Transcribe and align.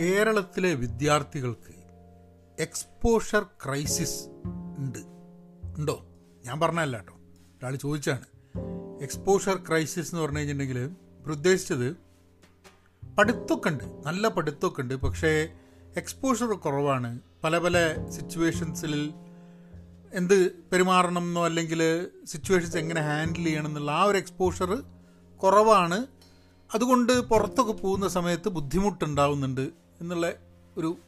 കേരളത്തിലെ 0.00 0.74
വിദ്യാർത്ഥികൾക്ക് 0.74 1.74
exposure 2.58 3.42
crisis 3.42 4.28
ഉണ്ട്. 4.78 4.98
ഉണ്ടോ? 5.78 6.06
ഞാൻ 6.44 6.60
പറഞ്ഞല്ല 6.60 6.96
കേട്ടോ. 6.96 7.12
ഒരാൾ 7.58 7.76
ചോദിച്ചാണ്. 7.76 8.24
എക്സ്പോഷർ 9.02 9.64
ക്രൈസിസ് 9.68 10.14
എന്ന് 10.14 10.22
പറഞ്ഞു 10.22 10.38
കഴിഞ്ഞിട്ടുണ്ടെങ്കിൽ 10.38 10.90
ഉദ്ദേശിച്ചത് 11.30 11.96
പഠിത്തമൊക്കെ 13.18 13.68
ഉണ്ട്. 13.68 13.84
നല്ല 14.06 14.28
പഠിത്തമൊക്കെ 14.28 14.80
ഉണ്ട്. 14.80 14.94
പക്ഷേ 14.94 15.48
എക്സ്പോഷർ 15.96 16.46
കുറവാണ്. 16.46 17.20
പല 17.44 17.58
പല 17.58 18.06
സിറ്റുവേഷൻസിൽ 18.10 19.14
എന്ത് 20.12 20.50
പെരുമാറണം 20.50 21.22
എന്നോ 21.22 21.44
അല്ലെങ്കിൽ 21.44 22.06
സിറ്റുവേഷൻസ് 22.24 22.76
എങ്ങനെ 22.76 23.00
ഹാൻഡിൽ 23.00 23.44
ചെയ്യണം 23.44 23.66
എന്നുള്ള 23.66 23.92
ആ 23.92 24.02
ഒരു 24.02 24.18
എക്സ്പോഷർ 24.18 24.82
കുറവാണ്. 25.42 26.06
അതുകൊണ്ട് 26.74 27.20
പുറത്തൊക്കെ 27.20 27.72
പോകുന്ന 27.72 28.08
സമയത്ത് 28.08 28.48
ബുദ്ധിമുട്ടുണ്ടാവുന്നുണ്ട്. 28.48 29.85
എന്നുള്ള 30.00 30.32
ഒരു 30.76 30.98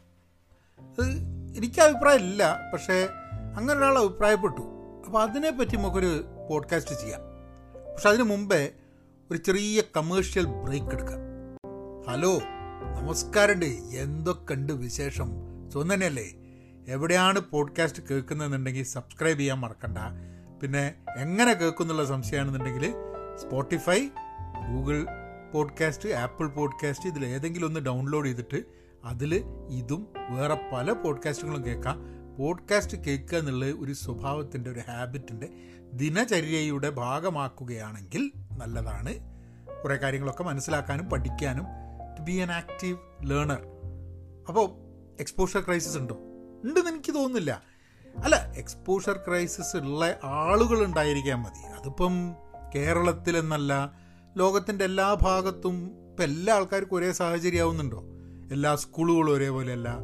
അത് 0.80 1.04
എനിക്ക് 1.56 1.80
അഭിപ്രായമില്ല 1.80 2.70
പക്ഷേ 2.72 3.08
അങ്ങനെ 3.56 3.78
ഒരാൾ 3.78 3.98
അഭിപ്രായപ്പെട്ടു 3.98 4.62
അപ്പോൾ 5.06 5.22
അതിനെപ്പറ്റി 5.22 5.76
നമുക്കൊരു 5.76 6.24
പോഡ്കാസ്റ്റ് 6.50 6.94
ചെയ്യാം. 6.94 7.20
പക്ഷെ 7.94 8.08
അതിന് 8.08 8.22
മുമ്പേ 8.22 8.70
ഒരു 9.30 9.38
ചെറിയ 9.38 9.82
കമേഴ്ഷ്യൽ 9.96 10.44
ബ്രേക്ക് 10.44 10.86
എടുക്കാം. 10.86 11.18
ഹലോ 12.08 12.38
നമസ്കാരമുണ്ട് 13.00 13.66
എന്തൊക്കെയുണ്ട് 13.96 14.72
വിശേഷം? 14.72 15.30
സുഖം 15.72 15.94
തന്നെയല്ലേ? 15.94 16.28
എവിടെയാണ് 16.88 17.40
പോഡ്കാസ്റ്റ് 17.40 18.02
കേൾക്കുന്നതെന്നുണ്ടെങ്കിൽ 18.10 18.82
സബ്സ്ക്രൈബ് 18.82 19.38
ചെയ്യാൻ 19.38 19.58
മറക്കണ്ട. 19.58 19.98
പിന്നെ 20.62 20.94
എങ്ങനെ 21.16 21.52
കേൾക്കുന്നുള്ള 21.52 22.04
സംശയമാണെന്നുണ്ടെങ്കിൽ 22.04 22.94
Spotify 23.36 24.08
Google 24.70 25.06
podcast 25.52 26.08
Apple 26.08 26.46
podcast 26.48 27.08
ഇതിൽ 27.08 27.24
ഏതെങ്കിലും 27.26 27.66
ഒന്ന് 27.66 27.80
ഡൗൺലോഡ് 27.80 28.26
ചെയ്തിട്ട് 28.26 28.77
അതിൽ 29.04 29.44
ഇതും 29.70 30.08
വേറെ 30.30 30.70
പല 30.72 30.92
പോഡ്കാസ്റ്റുകളും 30.92 31.66
കേൾക്കാം. 31.66 31.98
പോഡ്കാസ്റ്റ് 32.38 32.96
കേൾക്കുക 32.96 33.38
എന്നുള്ള 33.38 33.66
ഒരു 33.66 33.92
സ്വഭാവത്തിന്റെ 33.92 34.70
ഒരു 34.70 34.80
ഹാബിറ്റിന്റെ 34.90 35.48
ദിനചര്യയുടെ 35.92 36.90
ഭാഗമാക്കുകയാണെങ്കിൽ 36.90 38.32
നല്ലതാണ്. 38.58 39.14
കുറേ 39.84 39.96
കാര്യങ്ങളൊക്കെ 39.96 40.42
മനസ്സിലാക്കാനും 40.42 41.06
പഠിക്കാനും 41.06 41.64
to 42.18 42.22
be 42.22 42.38
an 42.38 42.52
active 42.52 42.98
learner 43.22 43.66
അപ്പോൾ 44.48 44.70
എക്സ്പോഷർ 45.20 45.60
ക്രൈസിസ് 45.60 45.98
ഉണ്ടോ? 45.98 46.14
ഉണ്ടെന്ന് 46.64 46.90
എനിക്ക് 46.90 47.14
തോന്നുന്നില്ല. 47.14 47.62
അല്ല 48.24 48.52
എക്സ്പോഷർ 48.56 49.20
ക്രൈസിസ് 49.28 49.76
ഉള്ള 49.76 50.18
ആളുകൾ 50.24 50.84
ഉണ്ടായിരിക്കാൻ 50.84 51.40
മതി. 51.40 51.66
അതിപ്പം 51.66 52.34
കേരളത്തിലെന്നല്ല 52.74 53.92
ലോകത്തിന്റെ 54.36 54.84
എല്ലാ 54.84 55.14
ഭാഗത്തും 55.14 55.84
ഇപ്പം 56.10 56.24
എല്ലാ 56.24 56.54
ആൾക്കാർക്കും 56.54 56.96
ഒരേ 56.96 57.12
സാഹചര്യമാവുന്നുണ്ടോ? 57.12 58.04
എല്ലാ 58.52 58.76
സ്കൂളുകളും 58.76 59.32
ഒരേപോലെയല്ല. 59.32 59.98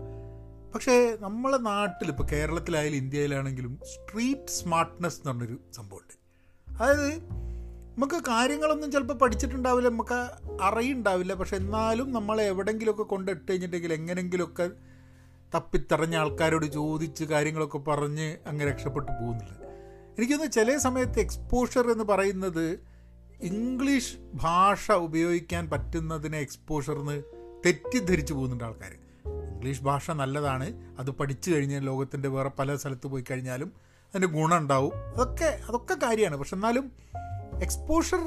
പക്ഷേ 0.74 1.16
നമ്മളെ 1.20 1.56
നാട്ടിൽ 1.56 2.08
ഇപ്പോൾ 2.08 2.26
കേരളത്തിലായാലും 2.32 2.96
ഇന്ത്യയിലാണെങ്കിലും 2.96 3.78
സ്ട്രീറ്റ് 3.84 4.50
സ്മാർട്ട്നെസ് 4.50 5.16
എന്ന് 5.16 5.30
പറഞ്ഞൊരു 5.30 5.60
സംഭവമുണ്ട്. 5.72 6.24
അതായത് 6.78 7.14
നമുക്ക് 7.98 8.14
കാര്യങ്ങളൊന്നും 8.14 8.92
ചിലപ്പോൾ 8.92 9.14
പഠിച്ചിട്ടുണ്ടാവില്ല 9.14 9.88
നമുക്ക് 9.88 10.30
അറിയുണ്ടാവില്ല 10.62 11.34
പക്ഷെ 11.34 11.56
എന്നാലും 11.56 12.12
നമ്മളെ 12.12 12.44
എവിടെയെങ്കിലുമൊക്കെ 12.44 13.02
കൊണ്ടിട്ട് 13.02 13.52
കഴിഞ്ഞിട്ടുണ്ടെങ്കിൽ 13.52 13.92
എങ്ങനെയെങ്കിലുമൊക്കെ 13.92 14.70
തപ്പിത്തറഞ്ഞ 15.54 16.16
ആൾക്കാരോട് 16.16 16.66
ചോദിച്ച് 16.66 17.24
കാര്യങ്ങളൊക്കെ 17.24 17.78
പറഞ്ഞ് 17.78 18.36
അങ്ങ് 18.46 18.66
രക്ഷപ്പെട്ടു 18.66 19.12
പോകുന്നുള്ളത് 19.12 19.64
എനിക്കൊന്ന് 20.18 20.52
ചില 20.52 20.76
സമയത്ത് 20.76 21.20
എക്സ്പോഷർ 21.20 21.90
എന്ന് 21.90 22.04
പറയുന്നത് 22.04 22.78
ഇംഗ്ലീഷ് 23.40 24.16
ഭാഷ 24.34 24.92
ഉപയോഗിക്കാൻ 24.92 25.70
പറ്റുന്നതിനെ 25.70 26.38
എക്സ്പോഷർ 26.38 26.94
എന്ന് 26.94 27.22
തെറ്റിദ്ധരിച്ചു 27.64 28.34
പോകുന്നുണ്ട് 28.34 28.64
ആൾക്കാർ 28.64 28.92
ഇംഗ്ലീഷ് 29.52 29.82
ഭാഷ 29.82 30.10
നല്ലതാണ്. 30.10 30.96
അത് 30.98 31.10
പഠിച്ചു 31.10 31.50
കഴിഞ്ഞാൽ 31.50 31.82
ലോകത്തിന്റെ 31.82 32.28
വേറെ 32.28 32.50
പല 32.58 32.76
സ്ഥലത്ത് 32.76 33.06
പോയി 33.06 33.24
കഴിഞ്ഞാലും 33.30 33.72
അതിന്റെ 34.04 34.28
ഗുണം 34.28 34.56
ഉണ്ടാവും 34.56 34.92
അതൊക്കെ 34.96 35.60
അതൊക്കെ 35.68 35.94
കാര്യമാണ്. 35.94 36.36
പക്ഷെ 36.36 36.56
എന്നാലും 36.56 36.92
എക്സ്പോഷർ 37.62 38.20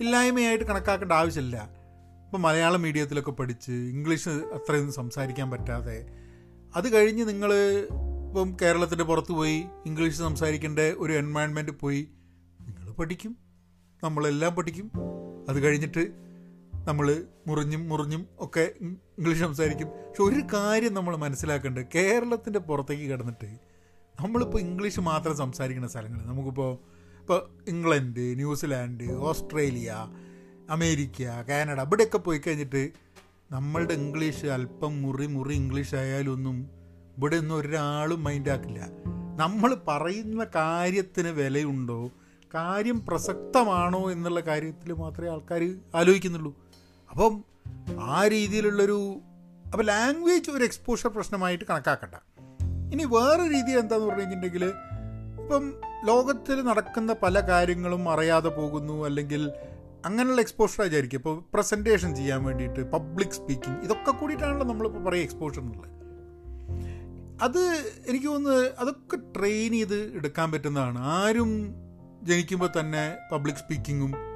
ഇല്ലായ്മയായിട്ട് 0.00 0.64
കണക്കാക്കേണ്ട 0.64 1.12
ആവശ്യമില്ല. 1.12 1.82
ഇപ്പം 2.24 2.42
മലയാളം 2.42 2.82
മീഡിയത്തിലൊക്കെ 2.82 3.30
പഠിച്ച് 3.30 3.72
ഇംഗ്ലീഷ് 3.72 4.28
അത്രയൊന്നും 4.28 4.92
സംസാരിക്കാൻ 4.92 5.50
പറ്റാതെ 5.50 6.06
അത് 6.76 6.92
കഴിഞ്ഞ് 6.92 7.28
നിങ്ങൾ 7.28 7.54
ഇപ്പം 8.28 8.56
കേരളത്തിന്റെ 8.62 9.04
പുറത്ത് 9.04 9.32
പോയി 9.32 9.64
ഇംഗ്ലീഷ് 9.86 10.18
സംസാരിക്കേണ്ട 10.18 10.78
ഒരു 10.78 11.12
എൻവയൺമെന്റ് 11.12 11.72
പോയി 11.72 12.08
നിങ്ങൾ 12.60 12.92
പഠിക്കും. 12.92 13.36
നമ്മളെല്ലാം 14.04 14.54
പഠിക്കും. 14.54 14.92
അത് 15.48 15.60
കഴിഞ്ഞിട്ട് 15.60 16.31
നമ്മൾ 16.86 17.24
മുറിഞ്ഞും 17.46 17.88
മുറിഞ്ഞും 17.88 18.26
ഒക്കെ 18.38 18.74
ഇംഗ്ലീഷ് 19.18 19.40
സംസാരിക്കും. 19.40 19.86
പക്ഷെ 19.86 20.22
ഒരു 20.22 20.40
കാര്യം 20.54 20.94
നമ്മൾ 20.94 21.16
മനസ്സിലാക്കേണ്ടത് 21.16 21.86
കേരളത്തിന്റെ 21.94 22.58
പുറത്തേക്ക് 22.58 23.10
കിടന്നിട്ട് 23.10 23.50
നമ്മളിപ്പോൾ 24.20 24.58
ഇംഗ്ലീഷ് 24.58 25.00
മാത്രം 25.00 25.36
സംസാരിക്കുന്ന 25.36 25.88
സ്ഥലങ്ങൾ 25.88 26.22
നമുക്കിപ്പോൾ 26.24 26.78
ഇപ്പോൾ 27.20 27.40
England 27.68 28.20
New Zealand 28.20 29.12
Australia 29.12 30.08
America 30.70 31.22
Canada 31.48 31.80
ഇവിടെയൊക്കെ 31.80 32.18
പോയി 32.18 32.40
കഴിഞ്ഞിട്ട് 32.46 32.92
നമ്മളുടെ 33.50 33.94
ഇംഗ്ലീഷ് 33.94 34.46
അല്പം 34.46 35.02
മുറി 35.02 35.26
മുറി 35.26 35.54
ഇംഗ്ലീഷ് 35.54 35.94
ആയാലും 35.94 36.32
ഒന്നും 36.32 36.70
ഇവിടെ 37.16 37.36
ഒന്നും 37.36 37.56
ഒരാളും 37.56 38.24
മൈൻഡാക്കില്ല 38.24 38.90
നമ്മൾ 39.36 39.76
പറയുന്ന 39.88 40.44
കാര്യത്തിന് 40.44 41.28
വിലയുണ്ടോ 41.28 42.10
കാര്യം 42.54 43.06
പ്രസക്തമാണോ 43.06 44.12
എന്നുള്ള 44.12 44.40
കാര്യത്തിൽ 44.40 44.92
മാത്രമേ 44.92 45.30
ആൾക്കാർ 45.30 45.76
ആലോചിക്കുന്നുള്ളൂ. 45.94 46.56
അപ്പം 47.12 47.44
ആ 48.00 48.26
രീതിയിലുള്ളൊരു 48.26 49.20
അപ്പോൾ 49.66 49.84
ലാംഗ്വേജ് 49.84 50.50
ഒരു 50.50 50.64
എക്സ്പോഷർ 50.64 51.08
പ്രശ്നമായിട്ട് 51.08 51.64
കണക്കാക്കണ്ട. 51.70 52.14
ഇനി 52.92 53.04
വേറെ 53.04 53.44
രീതി 53.48 53.78
എന്താന്ന് 53.78 54.06
പറഞ്ഞു 54.06 54.20
കഴിഞ്ഞിട്ടുണ്ടെങ്കിൽ 54.20 54.64
ഇപ്പം 55.42 55.74
ലോകത്തിൽ 56.06 56.60
നടക്കുന്ന 56.62 57.16
പല 57.22 57.40
കാര്യങ്ങളും 57.40 58.10
അറിയാതെ 58.10 58.48
പോകുന്നു 58.48 59.04
അല്ലെങ്കിൽ 59.04 59.52
അങ്ങനെയുള്ള 60.04 60.40
എക്സ്പോഷർ 60.40 60.84
വിചാരിക്കും 60.84 61.18
ഇപ്പോൾ 61.18 61.44
പ്രസന്റേഷൻ 61.54 62.16
ചെയ്യാൻ 62.16 62.44
വേണ്ടിയിട്ട് 62.44 62.90
പബ്ലിക് 62.90 63.30
സ്പീക്കിംഗ് 63.30 63.80
ഇതൊക്കെ 63.82 64.10
കൂടിയിട്ടാണല്ലോ 64.10 64.66
നമ്മളിപ്പോൾ 64.66 65.04
പറയുക 65.04 65.22
എക്സ്പോഷർ 65.22 65.60
എന്നുള്ളത്. 65.60 65.88
അത് 67.42 67.60
എനിക്ക് 68.08 68.26
തോന്നുന്നത് 68.26 68.72
അതൊക്കെ 68.78 69.16
ട്രെയിൻ 69.16 69.72
ചെയ്ത് 69.72 70.16
എടുക്കാൻ 70.16 70.52
പറ്റുന്നതാണ്. 70.52 70.98
ആരും 70.98 71.74
ജനിക്കുമ്പോൾ 72.22 72.68
തന്നെ 72.80 73.16
പബ്ലിക് 73.32 73.56
സ്പീക്കിങ്ങും 73.56 74.31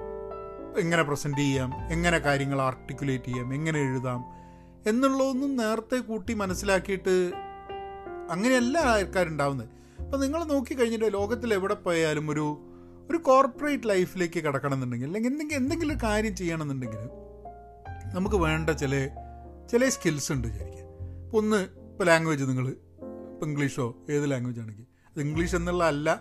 എങ്ങനെ 0.78 1.03
പ്രസന്റ് 1.03 1.38
ചെയ്യാം? 1.38 1.72
എങ്ങനെ 1.92 2.19
കാര്യങ്ങൾ 2.19 2.60
ആർട്ടിക്കുലേറ്റ് 2.62 3.25
ചെയ്യാം? 3.25 3.54
എങ്ങനെ 3.54 3.81
എഴുതാം? 3.81 4.25
എന്നുള്ളതൊന്നും 4.87 5.56
നേരത്തെ 5.56 5.97
കൂട്ടി 5.97 6.34
മനസ്സിലാക്കിയിട്ട് 6.34 7.32
അങ്ങനെയല്ല 8.31 8.78
ആൾക്കാരുണ്ടാവുന്നത്. 8.78 9.69
അപ്പം 10.03 10.20
നിങ്ങൾ 10.20 10.44
നോക്കിക്കഴിഞ്ഞിട്ട് 10.44 11.15
ലോകത്തിൽ 11.15 11.54
എവിടെ 11.54 11.75
പോയാലും 11.75 12.31
ഒരു 12.31 12.59
ഒരു 13.10 13.16
കോർപ്പറേറ്റ് 13.16 13.88
ലൈഫിലേക്ക് 13.88 14.44
കിടക്കണമെന്നുണ്ടെങ്കിൽ 14.44 15.06
അല്ലെങ്കിൽ 15.06 15.31
എന്തെങ്കിലും 15.31 15.59
എന്തെങ്കിലും 15.59 15.98
കാര്യം 16.03 16.36
ചെയ്യണമെന്നുണ്ടെങ്കിൽ 16.36 16.98
നമുക്ക് 18.15 18.36
വേണ്ട 18.36 18.70
ചില 18.70 19.09
ചില 19.70 19.88
സ്കിൽസ് 19.88 20.32
ഉണ്ട് 20.32 20.48
വിചാരിക്കുക. 20.48 20.82
ഇപ്പോൾ 21.25 21.36
ഒന്ന് 21.36 21.56
ഇപ്പോൾ 21.56 22.04
ലാംഗ്വേജ് 22.04 22.44
നിങ്ങൾ 22.44 22.69
ഇപ്പോൾ 22.69 23.47
ഇംഗ്ലീഷോ 23.47 23.97
ഏത് 24.10 24.31
ലാംഗ്വേജ് 24.31 24.60
ആണെങ്കിൽ 24.60 24.82
അത് 24.82 25.20
ഇംഗ്ലീഷ് 25.20 25.56
എന്നുള്ള 25.56 25.84
അല്ല 25.84 26.20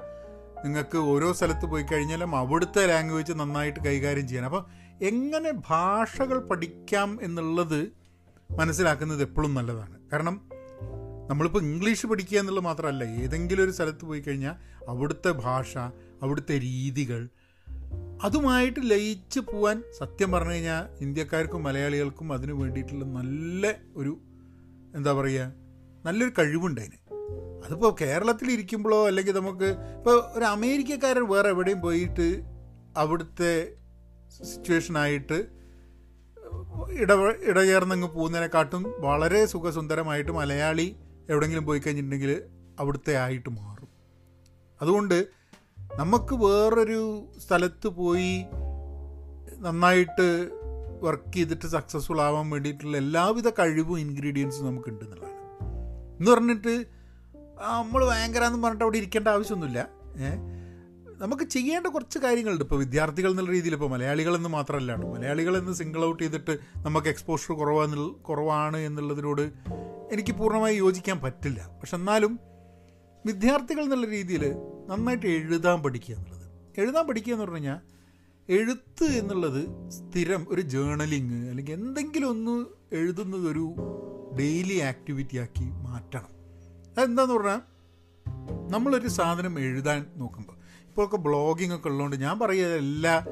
നിങ്ങൾക്ക് 0.65 0.97
ഓരോ 0.97 1.33
സ്ഥലത്ത് 1.33 1.65
പോയി 1.65 1.83
കഴിഞ്ഞാലും 1.83 2.35
അവിടുത്തെ 2.35 2.85
ലാംഗ്വേജ് 2.85 3.33
നന്നായിട്ട് 3.33 3.79
കൈകാര്യം 3.79 4.27
ചെയ്യാൻ. 4.27 4.45
അപ്പോൾ 4.45 4.65
എങ്ങനെ 5.01 5.51
ഭാഷകൾ 5.69 6.39
പഠിക്കാം 6.39 7.19
എന്നുള്ളത് 7.21 7.91
മനസ്സിലാക്കുന്നത് 8.51 9.21
എപ്പോഴും 9.21 9.53
നല്ലതാണ്. 9.53 9.99
കാരണം 10.13 10.49
നമ്മളിപ്പോൾ 11.29 11.63
ഇംഗ്ലീഷ് 11.63 12.07
പഠിക്കുക 12.07 12.39
എന്നുള്ളത് 12.39 12.63
മാത്രമല്ല 12.63 13.03
ഏതെങ്കിലും 13.03 13.63
ഒരു 13.63 13.71
സ്ഥലത്ത് 13.71 14.05
പോയി 14.05 14.19
കഴിഞ്ഞാൽ 14.19 14.55
അവിടുത്തെ 14.87 15.31
ഭാഷ 15.31 15.77
അവിടുത്തെ 16.21 16.59
രീതികൾ 16.59 17.29
അതുമായിട്ട് 18.23 18.79
ലയിച്ച് 18.83 19.39
പോവാൻ 19.39 19.83
സത്യം 19.99 20.31
പറഞ്ഞു 20.31 20.51
കഴിഞ്ഞാൽ 20.51 21.03
ഇന്ത്യക്കാർക്കും 21.03 21.63
മലയാളികൾക്കും 21.63 22.33
അതിന് 22.33 22.51
വേണ്ടിയിട്ടുള്ള 22.51 23.05
നല്ല 23.05 23.73
ഒരു 23.95 24.17
എന്താ 24.95 25.13
പറയുക 25.13 25.51
നല്ലൊരു 26.05 26.31
കഴിവുണ്ട് 26.39 26.81
അതിന്. 26.81 27.04
അതിപ്പോൾ 27.65 27.95
കേരളത്തിൽ 28.01 28.51
ഇരിക്കുമ്പോഴോ 28.51 29.07
അല്ലെങ്കിൽ 29.07 29.33
നമുക്ക് 29.33 29.65
ഇപ്പോൾ 29.97 30.23
ഒരു 30.33 30.45
അമേരിക്കക്കാരൻ 30.45 31.27
വേറെ 31.27 31.49
എവിടെയും 31.49 31.81
പോയിട്ട് 31.81 32.41
അവിടുത്തെ 32.97 33.73
സിറ്റുവേഷനായിട്ട് 34.43 35.45
ഇട 36.91 37.13
ഇടചേർന്നങ്ങ് 37.45 38.07
പോകുന്നതിനെക്കാട്ടും 38.07 38.93
വളരെ 38.97 39.45
സുഖസുന്ദരമായിട്ട് 39.45 40.31
മലയാളി 40.31 40.95
എവിടെയെങ്കിലും 41.29 41.65
പോയി 41.65 41.79
കഴിഞ്ഞിട്ടുണ്ടെങ്കിൽ 41.79 42.43
അവിടുത്തെ 42.79 43.15
ആയിട്ട് 43.15 43.49
മാറും. 43.49 43.89
അതുകൊണ്ട് 44.81 45.27
നമുക്ക് 45.95 46.35
വേറൊരു 46.35 47.25
സ്ഥലത്ത് 47.47 47.87
പോയി 47.87 48.45
നന്നായിട്ട് 49.59 50.49
വർക്ക് 51.01 51.33
ചെയ്തിട്ട് 51.33 51.67
സക്സസ്ഫുൾ 51.67 52.21
ആവാൻ 52.21 52.49
വേണ്ടിയിട്ടുള്ള 52.49 52.97
എല്ലാവിധ 52.97 53.49
കഴിവും 53.49 53.99
ഇൻഗ്രീഡിയൻസും 53.99 54.65
നമുക്കുണ്ട് 54.65 55.05
എന്നുള്ളതാണ്. 55.05 55.35
എന്ന് 56.19 56.31
പറഞ്ഞിട്ട് 56.31 56.94
നമ്മൾ 57.61 58.05
ഭയങ്കര 58.05 58.43
എന്ന് 58.43 58.63
പറഞ്ഞിട്ട് 58.63 58.83
അവിടെ 58.83 58.97
ഇരിക്കേണ്ട 58.97 59.27
ആവശ്യമൊന്നുമില്ല. 59.27 59.87
ഏഹ് 60.17 60.55
നമുക്ക് 61.21 61.43
ചെയ്യേണ്ട 61.43 61.87
കുറച്ച് 61.87 62.19
കാര്യങ്ങളുണ്ട് 62.19 62.63
ഇപ്പോൾ 62.63 62.79
വിദ്യാർത്ഥികൾ 62.79 63.29
എന്നുള്ള 63.29 63.51
രീതിയിൽ 63.51 63.73
ഇപ്പോൾ 63.73 63.89
മലയാളികളെന്ന് 63.89 64.49
മാത്രമല്ല 64.49 64.95
കേട്ടോ. 64.95 65.13
മലയാളികളെന്ന് 65.13 65.73
സിംഗിൾ 65.73 66.05
ഔട്ട് 66.05 66.23
ചെയ്തിട്ട് 66.23 66.57
നമുക്ക് 66.75 67.07
എക്സ്പോഷർ 67.07 67.55
കുറവാന്ന് 67.55 67.97
കുറവാണ് 67.97 68.77
എന്നുള്ളതിനോട് 68.77 69.41
എനിക്ക് 70.11 70.33
പൂർണമായി 70.33 70.77
യോജിക്കാൻ 70.77 71.19
പറ്റില്ല. 71.19 71.67
പക്ഷെ 71.67 71.95
എന്നാലും 71.95 72.39
വിദ്യാർത്ഥികൾ 73.25 73.83
എന്നുള്ള 73.83 74.07
രീതിയിൽ 74.07 74.55
നന്നായിട്ട് 74.87 75.25
എഴുതാൻ 75.25 75.83
പഠിക്കുക 75.83 76.15
എന്നുള്ളത്. 76.15 76.51
എഴുതാൻ 76.77 77.07
പഠിക്കുക 77.07 77.33
എന്ന് 77.33 77.41
പറഞ്ഞു 77.41 77.55
കഴിഞ്ഞാൽ 77.55 77.95
എഴുത്ത് 78.49 79.03
എന്നുള്ളത് 79.03 79.89
സ്ഥിരം 79.89 80.45
ഒരു 80.49 80.61
ജേണലിങ് 80.61 81.49
അല്ലെങ്കിൽ 81.49 81.73
എന്തെങ്കിലും 81.73 82.29
ഒന്ന് 82.29 82.65
എഴുതുന്നത് 82.95 83.47
ഒരു 83.47 83.75
ഡെയിലി 84.39 84.77
ആക്ടിവിറ്റി 84.79 85.37
ആക്കി 85.37 85.63
മാറ്റണം. 85.63 86.34
അതെന്താന്ന് 86.97 87.33
പറഞ്ഞാൽ 87.33 87.61
നമ്മളൊരു 88.71 89.07
സാധനം 89.07 89.59
എഴുതാൻ 89.59 90.05
നോക്കുമ്പോൾ 90.15 90.53
ഇപ്പോഴൊക്കെ 90.87 91.17
ബ്ലോഗിംഗ് 91.17 91.75
ഒക്കെ 91.75 91.87
ഉള്ളതുകൊണ്ട് 91.87 92.15
ഞാൻ 92.15 92.39
പറയുക 92.39 92.67
എല്ലാ 92.67 93.25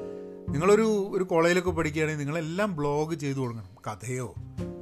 നിങ്ങളൊരു 0.48 1.12
ഒരു 1.14 1.24
കോളേജിലൊക്കെ 1.24 1.70
പഠിക്കുകയാണെങ്കിൽ 1.70 2.18
നിങ്ങളെല്ലാം 2.18 2.76
ബ്ലോഗ് 2.76 3.14
ചെയ്തു 3.14 3.38
തുടങ്ങണം 3.38 3.92
കഥയോ 3.92 4.34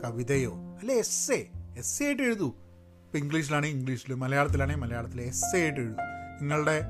കവിതയോ 0.04 0.54
അല്ലെ 0.54 0.94
എസ് 0.94 1.32
എ 1.32 1.46
എസ് 1.78 2.02
എ 2.02 2.06
ആയിട്ട് 2.06 2.22
എഴുതൂ. 2.22 2.46
ഇപ്പോൾ 2.46 3.18
ഇംഗ്ലീഷിലാണെങ്കിൽ 3.18 3.78
ഇംഗ്ലീഷിൽ 3.78 4.14
മലയാളത്തിലാണെങ്കിൽ 4.14 4.82
മലയാളത്തിൽ 4.82 5.20
എസ് 5.20 5.56
എ 5.56 5.60
ആയിട്ട് 5.60 5.80
എഴുതൂ. 5.80 5.96
നിങ്ങളുടെ 6.40 6.82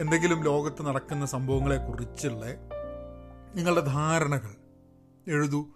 എന്തെങ്കിലും 0.00 0.44
ലോകത്ത് 0.44 0.86
നടക്കുന്ന 0.86 1.26
സംഭവങ്ങളെക്കുറിച്ചുള്ള 1.26 2.44
നിങ്ങളുടെ 3.54 3.80
ധാരണകൾ 3.80 4.54
എഴുതൂ. 5.28 5.66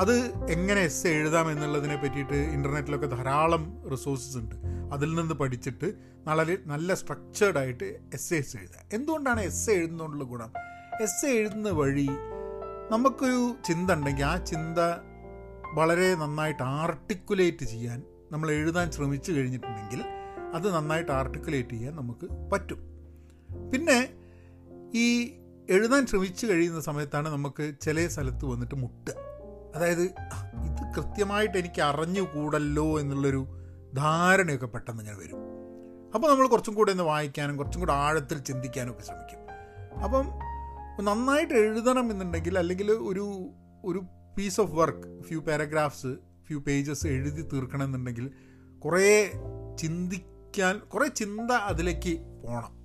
അത് 0.00 0.12
എങ്ങനെ 0.50 0.80
എസ് 0.80 1.06
എഴുതാം 1.06 1.50
എന്നുള്ളതിനെ 1.50 1.96
പറ്റിയിട്ട് 1.96 2.34
ഇന്റർനെറ്റിലൊക്കെ 2.34 3.06
ധാരാളം 3.06 3.90
റിസോഴ്സസ് 3.90 4.36
ഉണ്ട്. 4.36 4.77
അതിൽ 4.92 5.14
നിന്ന് 5.14 5.34
പഠിച്ചിട്ട് 5.34 5.94
നല്ല 6.26 6.56
നല്ല 6.66 6.94
സ്ട്രക്ചേർഡ് 6.94 7.58
ആയിട്ട് 7.58 7.84
എസ് 8.14 8.34
എസ് 8.34 8.56
എഴുതുക. 8.56 8.74
എന്തുകൊണ്ടാണ് 8.92 9.40
എസ് 9.40 9.70
എഴുതുന്നതുകൊണ്ടുള്ള 9.70 10.24
ഗുണം? 10.24 10.52
എസ് 11.02 11.26
എഴുതുന്ന 11.26 11.68
വഴി 11.68 12.08
നമുക്കൊരു 12.90 13.54
ചിന്ത 13.64 13.90
ഉണ്ടെങ്കിൽ 13.90 14.24
ആ 14.24 14.36
ചിന്ത 14.44 14.78
വളരെ 15.74 16.14
നന്നായിട്ട് 16.14 16.62
ആർട്ടിക്കുലേറ്റ് 16.62 17.64
ചെയ്യാൻ 17.64 18.02
നമ്മൾ 18.32 18.50
എഴുതാൻ 18.50 18.90
ശ്രമിച്ചു 18.90 19.32
കഴിഞ്ഞിട്ടുണ്ടെങ്കിൽ 19.32 20.04
അത് 20.54 20.74
നന്നായിട്ട് 20.74 21.12
ആർട്ടിക്കുലേറ്റ് 21.12 21.70
ചെയ്യാൻ 21.70 21.96
നമുക്ക് 21.96 22.50
പറ്റും. 22.52 22.80
പിന്നെ 23.72 24.08
ഈ 24.94 25.34
എഴുതാൻ 25.70 26.06
ശ്രമിച്ചു 26.06 26.46
കഴിയുന്ന 26.46 26.80
സമയത്താണ് 26.80 27.28
നമുക്ക് 27.28 27.72
ചില 27.80 28.06
സ്ഥലത്ത് 28.06 28.44
വന്നിട്ട് 28.44 28.74
മുട്ടുക. 28.74 29.14
അതായത് 29.74 30.02
ഇത് 30.02 30.94
കൃത്യമായിട്ട് 30.96 31.58
എനിക്ക് 31.58 31.82
അറിഞ്ഞുകൂടല്ലോ 31.82 33.00
എന്നുള്ളൊരു 33.00 33.46
ധാരണയൊക്കെ 33.94 34.66
പെട്ടെന്ന് 34.66 35.02
ഇങ്ങനെ 35.02 35.18
വരും. 35.18 35.38
അപ്പോൾ 36.14 36.30
നമ്മൾ 36.30 36.46
കുറച്ചും 36.46 36.74
കൂടെ 36.74 36.90
ഒന്ന് 36.90 37.04
വായിക്കാനും 37.04 37.56
കുറച്ചും 37.56 37.80
കൂടെ 37.80 37.92
ആഴത്തിൽ 37.92 38.38
ചിന്തിക്കാനും 38.38 38.90
ഒക്കെ 38.90 39.02
ശ്രമിക്കും. 39.02 39.38
അപ്പം 40.04 40.48
നന്നായിട്ട് 41.04 41.54
എഴുതണം 41.54 42.10
എന്നുണ്ടെങ്കിൽ 42.10 42.58
അല്ലെങ്കിൽ 42.58 42.90
ഒരു 42.92 43.50
ഒരു 43.84 44.02
piece 44.38 44.60
of 44.60 44.70
work 44.70 45.22
few 45.22 45.40
paragraphs 45.40 46.16
few 46.46 46.60
pages 46.60 47.06
എഴുതി 47.06 47.42
തീർക്കണം 47.42 47.84
എന്നുണ്ടെങ്കിൽ 47.84 48.30
കുറേ 48.78 49.32
ചിന്തിക്കാൻ 49.78 50.78
കുറേ 50.78 51.08
ചിന്ത 51.08 51.50
അതിലേക്ക് 51.50 52.42
പോകണം 52.42 52.78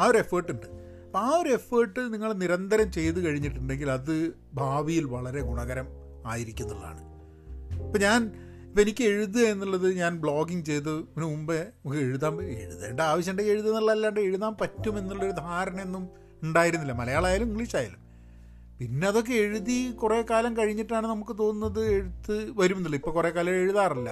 ആ 0.00 0.04
ഒരു 0.04 0.18
എഫേർട്ട് 0.18 0.52
ഉണ്ട്. 0.52 0.66
അപ്പോൾ 1.06 1.18
ആ 1.18 1.28
ഒരു 1.28 1.48
എഫേർട്ട് 1.48 2.14
നിങ്ങൾ 2.14 2.32
നിരന്തരം 2.32 2.92
ചെയ്ത് 2.92 3.26
കഴിഞ്ഞിട്ടുണ്ടെങ്കിൽ 3.26 3.90
അത് 3.90 4.38
ഭാവിയിൽ 4.54 5.04
വളരെ 5.04 5.40
ഗുണകരം 5.40 5.86
ആയിരിക്കും 6.26 6.68
ഇപ്പം 7.86 8.00
ഞാൻ 8.00 8.47
ഇപ്പം 8.78 8.88
എനിക്ക് 8.88 9.04
എഴുതുക 9.04 9.40
എന്നുള്ളത് 9.40 9.92
ഞാൻ 9.96 10.20
ബ്ലോഗിങ് 10.20 10.64
ചെയ്തതിന് 10.64 11.22
മുമ്പേ 11.22 11.66
എഴുതാൻ 11.94 12.42
എഴുതേണ്ട 12.42 13.00
ആവശ്യമുണ്ടെങ്കിൽ 13.00 13.52
എഴുതുന്നുള്ള 13.52 13.90
അല്ലാണ്ട് 13.92 14.20
എഴുതാൻ 14.20 14.56
പറ്റും 14.60 14.98
എന്നുള്ളൊരു 14.98 15.32
ധാരണയൊന്നും 15.32 16.08
ഉണ്ടായിരുന്നില്ല. 16.42 16.92
മലയാളമായാലും 16.92 17.46
ഇംഗ്ലീഷ് 17.46 17.76
ആയാലും 17.76 18.00
പിന്നെ 18.78 19.08
അതൊക്കെ 19.08 19.32
എഴുതി 19.32 19.90
കുറേ 19.90 20.24
കാലം 20.30 20.56
കഴിഞ്ഞിട്ടാണ് 20.56 21.06
നമുക്ക് 21.06 21.38
തോന്നുന്നത് 21.38 21.90
എഴുത്ത് 21.90 22.60
വരുമെന്നുള്ളത്. 22.60 23.00
ഇപ്പോൾ 23.00 23.14
കുറേ 23.14 23.30
കാലം 23.30 23.50
എഴുതാറില്ല. 23.50 24.10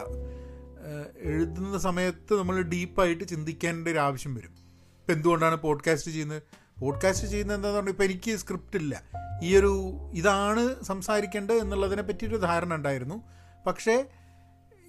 എഴുതുന്ന 1.19 1.79
സമയത്ത് 1.79 2.35
നമ്മൾ 2.35 2.63
ഡീപ്പായിട്ട് 2.63 3.25
ചിന്തിക്കേണ്ട 3.25 3.89
ഒരു 3.89 3.99
ആവശ്യം 3.99 4.35
വരും. 4.35 4.53
ഇപ്പം 5.01 5.13
എന്തുകൊണ്ടാണ് 5.13 5.57
പോഡ്കാസ്റ്റ് 5.57 6.11
ചെയ്യുന്നത്? 6.11 6.43
പോഡ്കാസ്റ്റ് 6.81 7.27
ചെയ്യുന്നത് 7.27 7.57
എന്താണെന്ന് 7.57 7.79
പറഞ്ഞാൽ 7.79 7.93
ഇപ്പോൾ 7.93 8.05
എനിക്ക് 8.05 8.37
സ്ക്രിപ്റ്റ് 8.37 8.77
ഇല്ല. 8.77 9.03
ഈ 9.43 9.57
ഒരു 9.57 9.73
ഇതാണ് 10.15 10.83
സംസാരിക്കേണ്ടത് 10.83 11.57
എന്നുള്ളതിനെ 11.57 12.03
പറ്റിയൊരു 12.03 12.37
ധാരണ 12.37 12.75
ഉണ്ടായിരുന്നു. 12.75 13.23
പക്ഷേ 13.67 14.09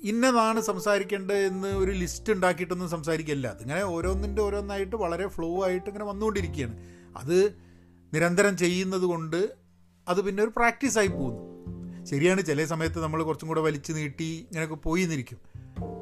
ഇന്നതാണ് 0.03 0.61
സംസാരിക്കേണ്ടത് 0.61 1.37
എന്ന് 1.37 1.67
ഒരു 1.67 1.91
ലിസ്റ്റ് 1.91 2.33
ഉണ്ടാക്കിയിട്ടൊന്നും 2.33 2.89
സംസാരിക്കില്ല 2.89 3.47
അതിങ്ങനെ 3.47 3.83
ഓരോന്നിന്റെ 3.83 4.41
ഓരോന്നായിട്ട് 4.41 4.95
വളരെ 4.95 5.27
ഫ്ലോ 5.27 5.63
ആയിട്ട് 5.65 5.87
ഇങ്ങനെ 5.87 6.05
വന്നുകൊണ്ടിരിക്കുകയാണ്. 6.05 6.77
അത് 7.17 7.53
നിരന്തരം 8.13 8.57
ചെയ്യുന്നത് 8.57 9.01
കൊണ്ട് 9.01 9.53
അത് 10.07 10.21
പിന്നെ 10.21 10.43
ഒരു 10.43 10.51
പ്രാക്ടീസായി 10.55 11.07
പോകുന്നു. 11.07 11.57
ശരിയാണ് 12.05 12.45
ചില 12.45 12.65
സമയത്ത് 12.65 13.03
നമ്മൾ 13.03 13.23
കുറച്ചും 13.23 13.47
കൂടെ 13.47 13.61
വലിച്ചു 13.61 13.93
നീട്ടി 13.93 14.23
ഇങ്ങനെയൊക്കെ 14.23 14.75
പോയി 14.75 15.01
എന്നിരിക്കും. 15.01 15.37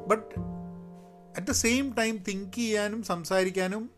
But 0.08 0.40
at 1.38 1.46
the 1.46 1.50
same 1.50 1.94
time 1.98 2.16
think 2.28 2.52
ചെയ്യാനും 2.52 3.02
സംസാരിക്കാനും 3.02 3.95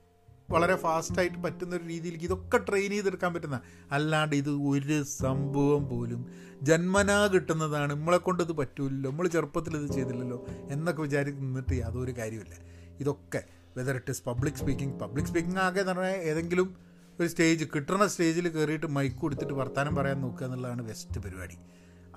വളരെ 0.51 0.75
ഫാസ്റ്റായിട്ട് 0.77 1.39
പറ്റുന്ന 1.39 1.77
ഒരു 1.77 1.85
രീതിയിലേക്ക് 1.89 2.25
ഇതൊക്കെ 2.25 2.59
ട്രെയിൻ 2.59 2.91
ചെയ്തെടുക്കാൻ 2.91 3.35
പറ്റുന്ന 3.35 3.61
അല്ലാണ്ട് 3.93 4.37
ഇത് 4.37 4.51
ഒരു 4.51 5.03
സംഭവം 5.03 5.89
പോലും 5.89 6.21
ജന്മനാ 6.63 7.27
കിട്ടുന്നതാണ്. 7.27 7.93
നമ്മളെ 7.93 8.19
കൊണ്ട് 8.19 8.43
ഇത് 8.43 8.53
പറ്റൂലല്ലോ. 8.53 9.11
നമ്മൾ 9.11 9.27
ചെറുപ്പത്തിൽ 9.29 9.77
ഇത് 9.77 9.93
ചെയ്തില്ലല്ലോ 9.93 10.47
എന്നൊക്കെ 10.71 11.03
വിചാരിച്ച് 11.03 11.43
നിന്നിട്ട് 11.43 11.75
യാതൊരു 11.75 12.15
കാര്യമില്ല 12.19 12.55
ഇതൊക്കെ 13.01 13.43
whether 13.77 13.97
it 13.97 14.11
is 14.11 14.23
public 14.23 14.55
speaking 14.55 15.01
public 15.01 15.27
speaking 15.27 15.59
ആകെ 15.59 15.81
എന്ന് 15.81 15.93
പറഞ്ഞാൽ 15.93 16.23
ഏതെങ്കിലും 16.31 16.77
ഒരു 17.21 17.29
സ്റ്റേജ് 17.29 17.65
കിട്ടുന്ന 17.65 18.07
സ്റ്റേജിൽ 18.07 18.49
കയറിയിട്ട് 18.49 18.87
മൈക്ക് 18.87 19.17
കൊടുത്തിട്ട് 19.17 19.53
വർത്തമാനം 19.53 19.97
പറയാൻ 19.97 20.21
നോക്കുക 20.21 20.45
എന്നുള്ളതാണ് 20.45 20.83
ബെസ്റ്റ് 20.83 21.21
പരിപാടി. 21.21 21.59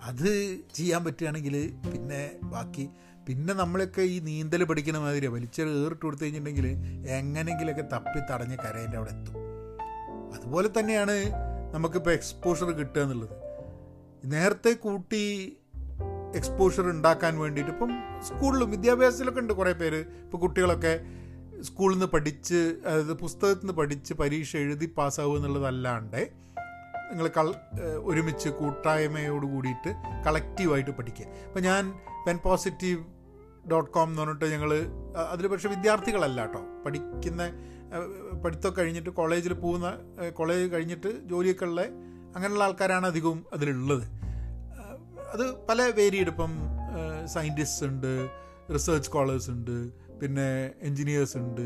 അത് 0.01 0.30
ചെയ്യാൻ 0.74 1.06
പറ്റുകയാണെങ്കിൽ 1.06 1.56
പിന്നെ 1.92 2.31
ബാക്കി 2.44 2.89
പിന്നെ 3.27 3.53
നമ്മളൊക്കെ 3.53 4.01
ഈ 4.01 4.19
നീന്തൽ 4.19 4.63
പഠിക്കുന്ന 4.63 5.00
മാതിരി 5.00 5.27
വലിച്ചൊരു 5.27 5.85
ഏറിട്ട് 5.85 6.06
കൊടുത്തു 6.06 6.23
കഴിഞ്ഞിട്ടുണ്ടെങ്കിൽ 6.23 6.68
എങ്ങനെങ്കിലൊക്കെ 7.07 7.81
തപ്പി 7.81 8.19
തടഞ്ഞ് 8.31 8.57
കരേന്റെ 8.57 8.97
അവിടെ 8.97 9.09
എത്തും. 9.09 9.35
അതുപോലെ 10.33 10.69
തന്നെയാണ് 10.79 11.15
നമുക്കിപ്പോൾ 11.73 12.12
എക്സ്പോഷർ 12.12 12.71
കിട്ടുക 12.71 13.01
എന്നുള്ളത്. 13.01 13.29
നേരത്തെ 14.25 14.73
കൂട്ടി 14.73 15.57
എക്സ്പോഷർ 16.35 16.83
ഉണ്ടാക്കാൻ 16.83 17.39
വേണ്ടിയിട്ട് 17.39 17.71
ഇപ്പം 17.71 17.91
സ്കൂളിലും 18.27 18.71
വിദ്യാഭ്യാസത്തിലൊക്കെ 18.71 19.39
ഉണ്ട് 19.39 19.53
കുറേ 19.53 19.71
പേര്. 19.71 19.95
ഇപ്പോൾ 19.95 20.38
കുട്ടികളൊക്കെ 20.38 21.00
സ്കൂളിൽ 21.62 21.94
നിന്ന് 21.94 22.06
പഠിച്ച് 22.06 22.75
അതായത് 22.85 23.13
പുസ്തകത്തിൽ 23.13 23.59
നിന്ന് 23.59 23.74
പഠിച്ച് 23.74 24.13
പരീക്ഷ 24.13 24.57
എഴുതി 24.57 24.94
പാസ്സാവുക 24.97 25.35
എന്നുള്ളതല്ലാണ്ട് 25.35 26.29
നിങ്ങൾ 27.12 27.27
കൾ 27.27 27.53
ഒരുമിച്ച് 28.03 28.50
കൂട്ടായ്മയോട് 28.50 29.46
കൂടിയിട്ട് 29.46 29.93
കളക്റ്റീവായിട്ട് 30.27 30.91
പഠിക്കുക. 30.91 31.25
ഇപ്പം 31.25 31.62
ഞാൻ 31.62 31.93
പെൻ 32.28 32.38
പോസിറ്റീവ് 32.38 33.04
ഡോട്ട് 33.72 33.92
കോം 33.92 34.10
എന്ന് 34.10 34.22
പറഞ്ഞിട്ട് 34.22 34.46
ഞങ്ങൾ 34.46 34.72
അതിൽ 35.28 35.48
പക്ഷേ 35.48 35.70
വിദ്യാർത്ഥികളല്ല 35.70 36.42
കേട്ടോ 36.42 36.62
പഠിക്കുന്ന 36.86 37.44
പഠിത്തം 38.44 38.74
കഴിഞ്ഞിട്ട് 38.78 39.10
കോളേജിൽ 39.10 39.54
പോകുന്ന 39.54 39.98
കോളേജ് 40.30 40.72
കഴിഞ്ഞിട്ട് 40.72 41.25
ജോലിയൊക്കെ 41.25 41.66
ഉള്ള 41.66 41.82
അങ്ങനെയുള്ള 42.36 42.63
ആൾക്കാരാണ് 42.63 43.08
അധികവും 43.08 43.46
അതിലുള്ളത്. 43.54 44.04
അത് 45.34 45.68
പല 45.70 45.82
വേരിയഡ് 45.82 46.28
ഇപ്പം 46.28 46.51
സയന്റിസ്റ്റ് 47.25 47.86
ഉണ്ട് 47.86 48.30
റിസർച്ച് 48.74 49.08
സ്കോളേഴ്സ് 49.10 49.50
ഉണ്ട് 49.50 49.92
പിന്നെ 50.20 50.72
എൻജിനീയേഴ്സ് 50.82 51.38
ഉണ്ട് 51.38 51.62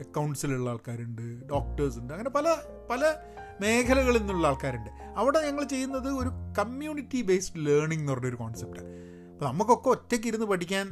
അക്കൗണ്ട്സിലുള്ള 0.00 0.70
ആൾക്കാരുണ്ട് 0.70 1.48
ഡോക്ടേഴ്സ് 1.50 1.98
ഉണ്ട് 1.98 2.12
അങ്ങനെ 2.12 2.30
പല 2.30 2.56
പല 2.90 3.14
മേഖലകളിൽ 3.60 4.18
നിന്നുള്ള 4.18 4.46
ആൾക്കാരുണ്ട്. 4.46 4.90
അവിടെ 5.16 5.46
ഞങ്ങൾ 5.46 5.64
ചെയ്യുന്നത് 5.64 6.08
ഒരു 6.08 6.30
കമ്മ്യൂണിറ്റി 6.58 7.22
ബേസ്ഡ് 7.22 7.66
ലേണിംഗ് 7.66 8.02
എന്ന് 8.02 8.12
പറഞ്ഞൊരു 8.12 8.36
കോൺസെപ്റ്റാണ് 8.36 9.17
അപ്പോൾ 9.38 9.50
നമുക്കൊക്കെ 9.50 9.88
ഒറ്റയ്ക്ക് 9.88 10.26
ഇരുന്ന് 10.26 10.46
പഠിക്കാൻ 10.46 10.88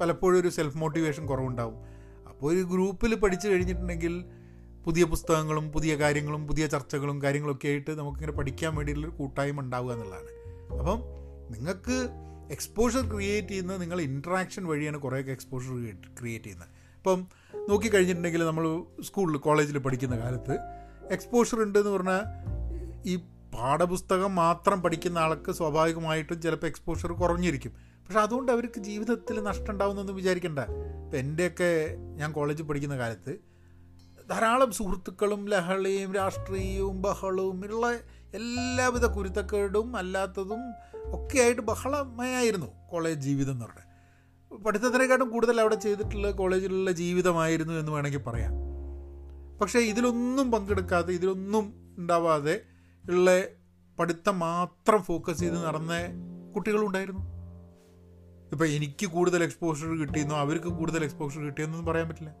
പലപ്പോഴും 0.00 0.40
ഒരു 0.40 0.48
സെൽഫ് 0.48 0.78
മോട്ടിവേഷൻ 0.78 1.26
കുറവുണ്ടാവും. 1.26 1.76
അപ്പോൾ 2.28 2.52
ഒരു 2.52 2.58
ഗ്രൂപ്പിൽ 2.58 3.14
പഠിച്ചു 3.14 3.48
കഴിഞ്ഞിട്ടുണ്ടെങ്കിൽ 3.48 4.24
പുതിയ 4.84 5.04
പുസ്തകങ്ങളും 5.04 5.72
പുതിയ 5.72 5.96
കാര്യങ്ങളും 5.96 6.46
പുതിയ 6.46 6.66
ചർച്ചകളും 6.66 7.22
കാര്യങ്ങളൊക്കെ 7.22 7.68
ആയിട്ട് 7.68 7.90
നമുക്കിങ്ങനെ 7.90 8.32
പഠിക്കാൻ 8.32 8.74
വേണ്ടിയിട്ടുള്ളൊരു 8.74 9.16
കൂട്ടായ്മ 9.16 9.60
ഉണ്ടാവുക 9.60 9.92
എന്നുള്ളതാണ്. 9.92 10.30
അപ്പം 10.78 11.00
നിങ്ങൾക്ക് 11.50 12.08
എക്സ്പോഷർ 12.50 13.14
ക്രിയേറ്റ് 13.14 13.48
ചെയ്യുന്നത് 13.48 13.80
നിങ്ങൾ 13.80 14.00
ഇൻട്രാക്ഷൻ 14.00 14.66
വഴിയാണ് 14.66 14.98
കുറേയൊക്കെ 14.98 15.30
എക്സ്പോഷർ 15.30 15.70
ക്രിയേറ്റ് 16.20 16.44
ചെയ്യുന്നത്. 16.44 16.68
ഇപ്പം 16.96 17.26
നോക്കിക്കഴിഞ്ഞിട്ടുണ്ടെങ്കിൽ 17.68 18.46
നമ്മൾ 18.46 18.84
സ്കൂളിൽ 19.02 19.36
കോളേജിൽ 19.36 19.78
പഠിക്കുന്ന 19.78 20.18
കാലത്ത് 20.18 20.58
എക്സ്പോഷർ 21.10 21.62
ഉണ്ട് 21.62 21.78
എന്ന് 21.78 21.90
പറഞ്ഞാൽ 21.90 22.22
ഈ 23.06 23.16
പാഠപുസ്തകം 23.60 24.34
മാത്രം 24.34 24.82
പഠിക്കുന്ന 24.82 25.18
ആൾക്ക് 25.18 25.52
സ്വാഭാവികമായിട്ടും 25.52 26.42
ചിലപ്പോൾ 26.42 26.66
എക്സ്പോഷർ 26.66 27.12
കുറഞ്ഞിരിക്കും. 27.12 27.70
പക്ഷെ 27.70 28.20
അതുകൊണ്ട് 28.20 28.52
അവർക്ക് 28.52 28.80
ജീവിതത്തിൽ 28.80 29.42
നഷ്ടം 29.42 29.70
ഉണ്ടാവുന്നൊന്നും 29.70 30.16
വിചാരിക്കണ്ട. 30.16 30.58
ഇപ്പം 30.58 31.18
എന്റെയൊക്കെ 31.18 31.96
ഞാൻ 32.16 32.32
കോളേജിൽ 32.32 32.64
പഠിക്കുന്ന 32.64 32.98
കാലത്ത് 32.98 33.36
ധാരാളം 34.30 34.72
സുഹൃത്തുക്കളും 34.72 35.48
ലഹളയും 35.48 36.14
രാഷ്ട്രീയവും 36.14 37.02
ബഹളവും 37.02 37.64
ഉള്ള 37.64 37.86
എല്ലാവിധ 38.34 39.06
കുരുത്തക്കേടും 39.06 39.96
അല്ലാത്തതും 39.96 40.70
ഒക്കെയായിട്ട് 40.94 41.62
ബഹളമയായിരുന്നു 41.62 42.66
കോളേജ് 42.90 43.20
ജീവിതം 43.20 43.52
എന്ന് 43.52 43.64
പറഞ്ഞാൽ. 43.64 43.90
പഠിത്തത്തിനെക്കാട്ടും 44.64 45.30
കൂടുതൽ 45.30 45.60
അവിടെ 45.60 45.74
ചെയ്തിട്ടുള്ള 45.74 46.30
കോളേജിലുള്ള 46.30 46.90
ജീവിതമായിരുന്നു 46.90 47.74
എന്ന് 47.74 47.92
വേണമെങ്കിൽ 47.92 48.18
പറയാം. 48.18 48.52
പക്ഷേ 49.60 49.78
ഇതിലൊന്നും 49.78 50.52
പങ്കെടുക്കാതെ 50.52 51.12
ഇതിലൊന്നും 51.12 51.94
ഉണ്ടാവാതെ 51.98 52.60
ഉള്ള 53.16 53.30
പഠിത്തം 53.98 54.38
മാത്രം 54.38 55.00
ഫോക്കസ് 55.02 55.40
ചെയ്ത് 55.40 55.58
നടന്ന 55.64 55.94
കുട്ടികളുണ്ടായിരുന്നു. 56.54 57.24
ഇപ്പം 58.52 58.66
എനിക്ക് 58.76 59.06
കൂടുതൽ 59.06 59.40
എക്സ്പോഷർ 59.42 59.90
കിട്ടിയെന്നോ 60.02 60.36
അവർക്ക് 60.36 60.70
കൂടുതൽ 60.78 61.02
എക്സ്പോഷർ 61.04 61.40
കിട്ടിയെന്നൊന്നും 61.48 61.88
പറയാൻ 61.90 62.06
പറ്റില്ല. 62.08 62.32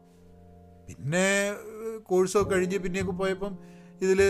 പിന്നെ 0.88 1.26
കോഴ്സൊക്കെ 2.10 2.50
കഴിഞ്ഞ് 2.54 2.78
പിന്നെയൊക്കെ 2.78 3.12
പോയപ്പം 3.12 3.52
ഇതിൽ 4.04 4.20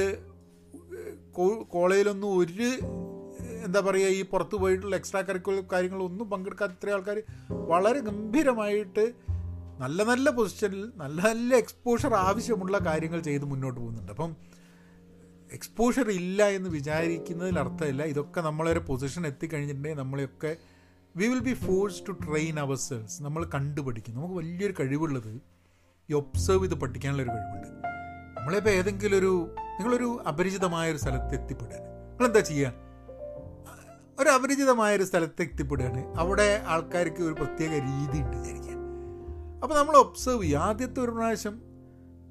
കോളേജിലൊന്നും 1.74 2.30
ഒരു 2.38 2.68
എന്താ 3.66 3.80
പറയുക 3.80 4.08
ഈ 4.18 4.22
പുറത്ത് 4.32 4.56
പോയിട്ടുള്ള 4.56 4.96
എക്സ്ട്രാ 4.96 5.20
കരിക്കുലർ 5.20 5.64
കാര്യങ്ങളൊന്നും 5.72 6.26
പങ്കെടുക്കാത്ത 6.30 6.72
ഇത്രയും 6.72 6.94
ആൾക്കാർ 6.94 7.18
വളരെ 7.72 8.00
ഗംഭീരമായിട്ട് 8.08 9.04
നല്ല 9.82 10.02
നല്ല 10.02 10.30
പൊസിഷനിൽ 10.30 10.82
നല്ല 10.96 11.20
നല്ല 11.22 11.50
എക്സ്പോഷർ 11.54 12.14
ആവശ്യമുള്ള 12.14 12.78
കാര്യങ്ങൾ 12.78 13.20
ചെയ്ത് 13.20 13.44
മുന്നോട്ട് 13.44 13.80
പോകുന്നുണ്ട്. 13.80 14.12
അപ്പം 14.12 14.30
എക്സ്പോഷർ 15.52 16.10
ഇല്ല 16.10 16.48
എന്ന് 16.48 16.70
വിചാരിക്കുന്നതിൽ 16.70 17.58
അർത്ഥമില്ല. 17.58 18.02
ഇതൊക്കെ 18.02 18.40
നമ്മളൊരു 18.40 18.78
പൊസിഷൻ 18.78 19.26
എത്തിക്കഴിഞ്ഞിട്ടുണ്ടെങ്കിൽ 19.26 19.98
നമ്മളെയൊക്കെ 19.98 20.56
we 21.16 21.26
will 21.26 21.38
be 21.38 21.54
force 21.54 22.02
to 22.08 22.12
train 22.12 22.60
ourselves 22.76 23.22
നമ്മൾ 23.22 23.44
കണ്ടുപഠിക്കും. 23.44 24.14
നമുക്ക് 24.14 24.34
വലിയൊരു 24.34 24.74
കഴിവുള്ളത് 24.80 25.40
ഈ 26.10 26.14
ഒബ്സർവ് 26.14 26.62
ചെയ്ത് 26.62 26.74
പഠിക്കാനുള്ളൊരു 26.74 27.30
കഴിവുണ്ട്. 27.30 27.68
നമ്മളിപ്പോൾ 28.40 28.70
ഏതെങ്കിലും 28.70 29.18
ഒരു 29.18 29.54
നിങ്ങളൊരു 29.80 30.22
അപരിചിതമായ 30.28 30.90
ഒരു 30.90 30.98
സ്ഥലത്ത് 30.98 31.42
എത്തിപ്പെടുകയാണ്. 31.42 31.84
നിങ്ങളെന്താ 31.84 32.40
ചെയ്യുക? 32.40 32.72
ഒരു 34.20 34.28
അപരിചിതമായ 34.28 34.96
ഒരു 34.96 35.02
സ്ഥലത്ത് 35.02 35.42
എത്തിപ്പെടുകയാണ്. 35.42 36.18
അവിടെ 36.18 36.62
ആൾക്കാർക്ക് 36.66 37.22
ഒരു 37.22 37.34
പ്രത്യേക 37.34 37.70
രീതി 37.70 38.18
ഉണ്ട് 38.22 38.36
വിചാരിക്കാൻ 38.36 38.78
അപ്പോൾ 39.62 39.74
നമ്മൾ 39.74 39.96
ഒബ്സർവ് 39.96 40.42
ചെയ്യുക. 40.42 40.58
ആദ്യത്തെ 40.58 41.00
ഒരു 41.00 41.10
പ്രാവശ്യം 41.10 41.62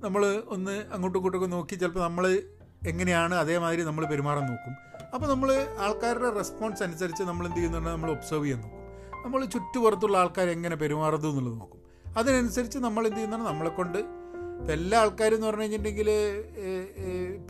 നമ്മൾ 0.03 0.43
ഒന്ന് 0.47 0.71
അങ്ങോട്ടും 0.71 1.19
ഇങ്ങോട്ടൊക്കെ 1.19 1.47
നോക്കി 1.47 1.75
ചിലപ്പോൾ 1.75 2.03
നമ്മൾ 2.03 2.43
എങ്ങനെയാണ് 2.88 3.36
അതേമാതിരി 3.36 3.83
നമ്മൾ 3.83 4.05
പെരുമാറാൻ 4.05 4.45
നോക്കും. 4.50 4.75
അപ്പോൾ 5.13 5.27
നമ്മൾ 5.27 5.67
ആൾക്കാരുടെ 5.79 6.29
റെസ്പോൺസ് 6.36 6.83
അനുസരിച്ച് 6.83 7.24
നമ്മൾ 7.24 7.45
എന്ത് 7.45 7.57
ചെയ്യുന്നുണ്ട്? 7.57 7.89
നമ്മൾ 7.89 8.12
ഒബ്സർവ് 8.12 8.43
ചെയ്യാൻ 8.43 8.62
നോക്കും. 8.62 8.79
നമ്മൾ 9.25 9.45
ചുറ്റുപുറത്തുള്ള 9.45 10.17
ആൾക്കാർ 10.17 10.50
എങ്ങനെ 10.50 10.75
പെരുമാറുന്നു 10.75 11.27
എന്നുള്ളത് 11.27 11.59
നോക്കും. 11.59 11.81
അതിനനുസരിച്ച് 12.17 12.77
നമ്മൾ 12.77 13.05
എന്ത് 13.07 13.17
ചെയ്യുന്നതാണ് 13.17 13.48
നമ്മളെ 13.48 13.69
കൊണ്ട് 13.69 13.98
ഇപ്പം 13.98 14.74
എല്ലാ 14.74 15.00
ആൾക്കാരും 15.00 15.36
എന്ന് 15.36 15.48
പറഞ്ഞു 15.48 15.62
കഴിഞ്ഞിട്ടുണ്ടെങ്കിൽ 15.62 16.09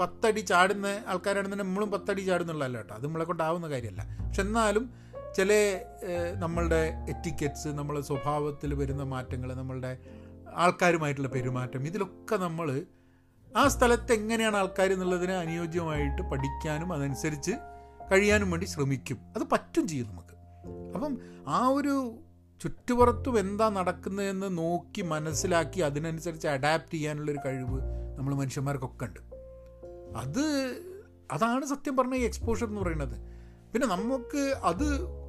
പത്തടി 0.01 0.39
ചാടുന്ന 0.39 0.87
ആൾക്കാരാണെന്നുണ്ടെങ്കിൽ 1.07 1.71
നമ്മളും 1.71 1.91
പത്തടി 1.91 2.21
ചാടുന്നുള്ളതല്ല 2.21 2.77
കേട്ടോ. 2.77 2.95
അത് 2.95 3.05
നമ്മളെ 3.05 3.25
കൊണ്ടാവുന്ന 3.25 3.69
കാര്യമല്ല. 3.69 4.17
പക്ഷെ 4.25 4.41
എന്നാലും 4.41 4.93
ചില 5.37 5.79
നമ്മളുടെ 6.37 6.93
എറ്റിക്കറ്റ്സ് 7.09 7.67
നമ്മളെ 7.67 8.01
സ്വഭാവത്തിൽ 8.01 8.73
വരുന്ന 8.73 9.03
മാറ്റങ്ങൾ 9.03 9.53
നമ്മളുടെ 9.53 9.97
ആൾക്കാരുമായിട്ടുള്ള 10.53 11.29
പെരുമാറ്റം 11.29 11.87
ഇതിലൊക്കെ 11.87 12.35
നമ്മൾ 12.35 12.85
ആ 13.57 13.67
സ്ഥലത്ത് 13.67 14.13
എങ്ങനെയാണ് 14.13 14.57
ആൾക്കാർ 14.57 14.93
എന്നുള്ളതിനെ 14.93 15.33
അനുയോജ്യമായിട്ട് 15.33 16.21
പഠിക്കാനും 16.21 16.93
അതനുസരിച്ച് 16.93 17.51
കഴിയാനും 18.11 18.51
വേണ്ടി 18.51 18.65
ശ്രമിക്കും. 18.65 19.17
അത് 19.35 19.41
പറ്റും 19.51 19.87
ചെയ്യും 19.87 20.07
നമുക്ക്. 20.07 20.35
അപ്പം 20.95 21.17
ആ 21.47 21.67
ഒരു 21.67 22.19
ചുറ്റുപുറത്തും 22.61 23.39
എന്താ 23.39 23.69
നടക്കുന്നതെന്ന് 23.69 24.57
നോക്കി 24.57 25.01
മനസ്സിലാക്കി 25.01 25.79
അതിനനുസരിച്ച് 25.79 26.47
അഡാപ്റ്റ് 26.47 26.93
ചെയ്യാനുള്ളൊരു 26.93 27.39
കഴിവ് 27.45 27.81
നമ്മൾ 28.17 28.35
മനുഷ്യന്മാർക്കൊക്കെ 28.35 29.05
ഉണ്ട്. 29.05 29.19
അത് 30.17 30.41
അതാണ് 31.31 31.65
സത്യം 31.65 31.97
പറഞ്ഞ 31.97 32.15
ഈ 32.15 32.23
എക്സ്പോഷർ 32.23 32.67
എന്ന് 32.67 32.81
പറയുന്നത്. 32.81 33.19
പിന്നെ 33.73 33.87
നമുക്ക് 33.87 34.55
അത് 34.63 35.19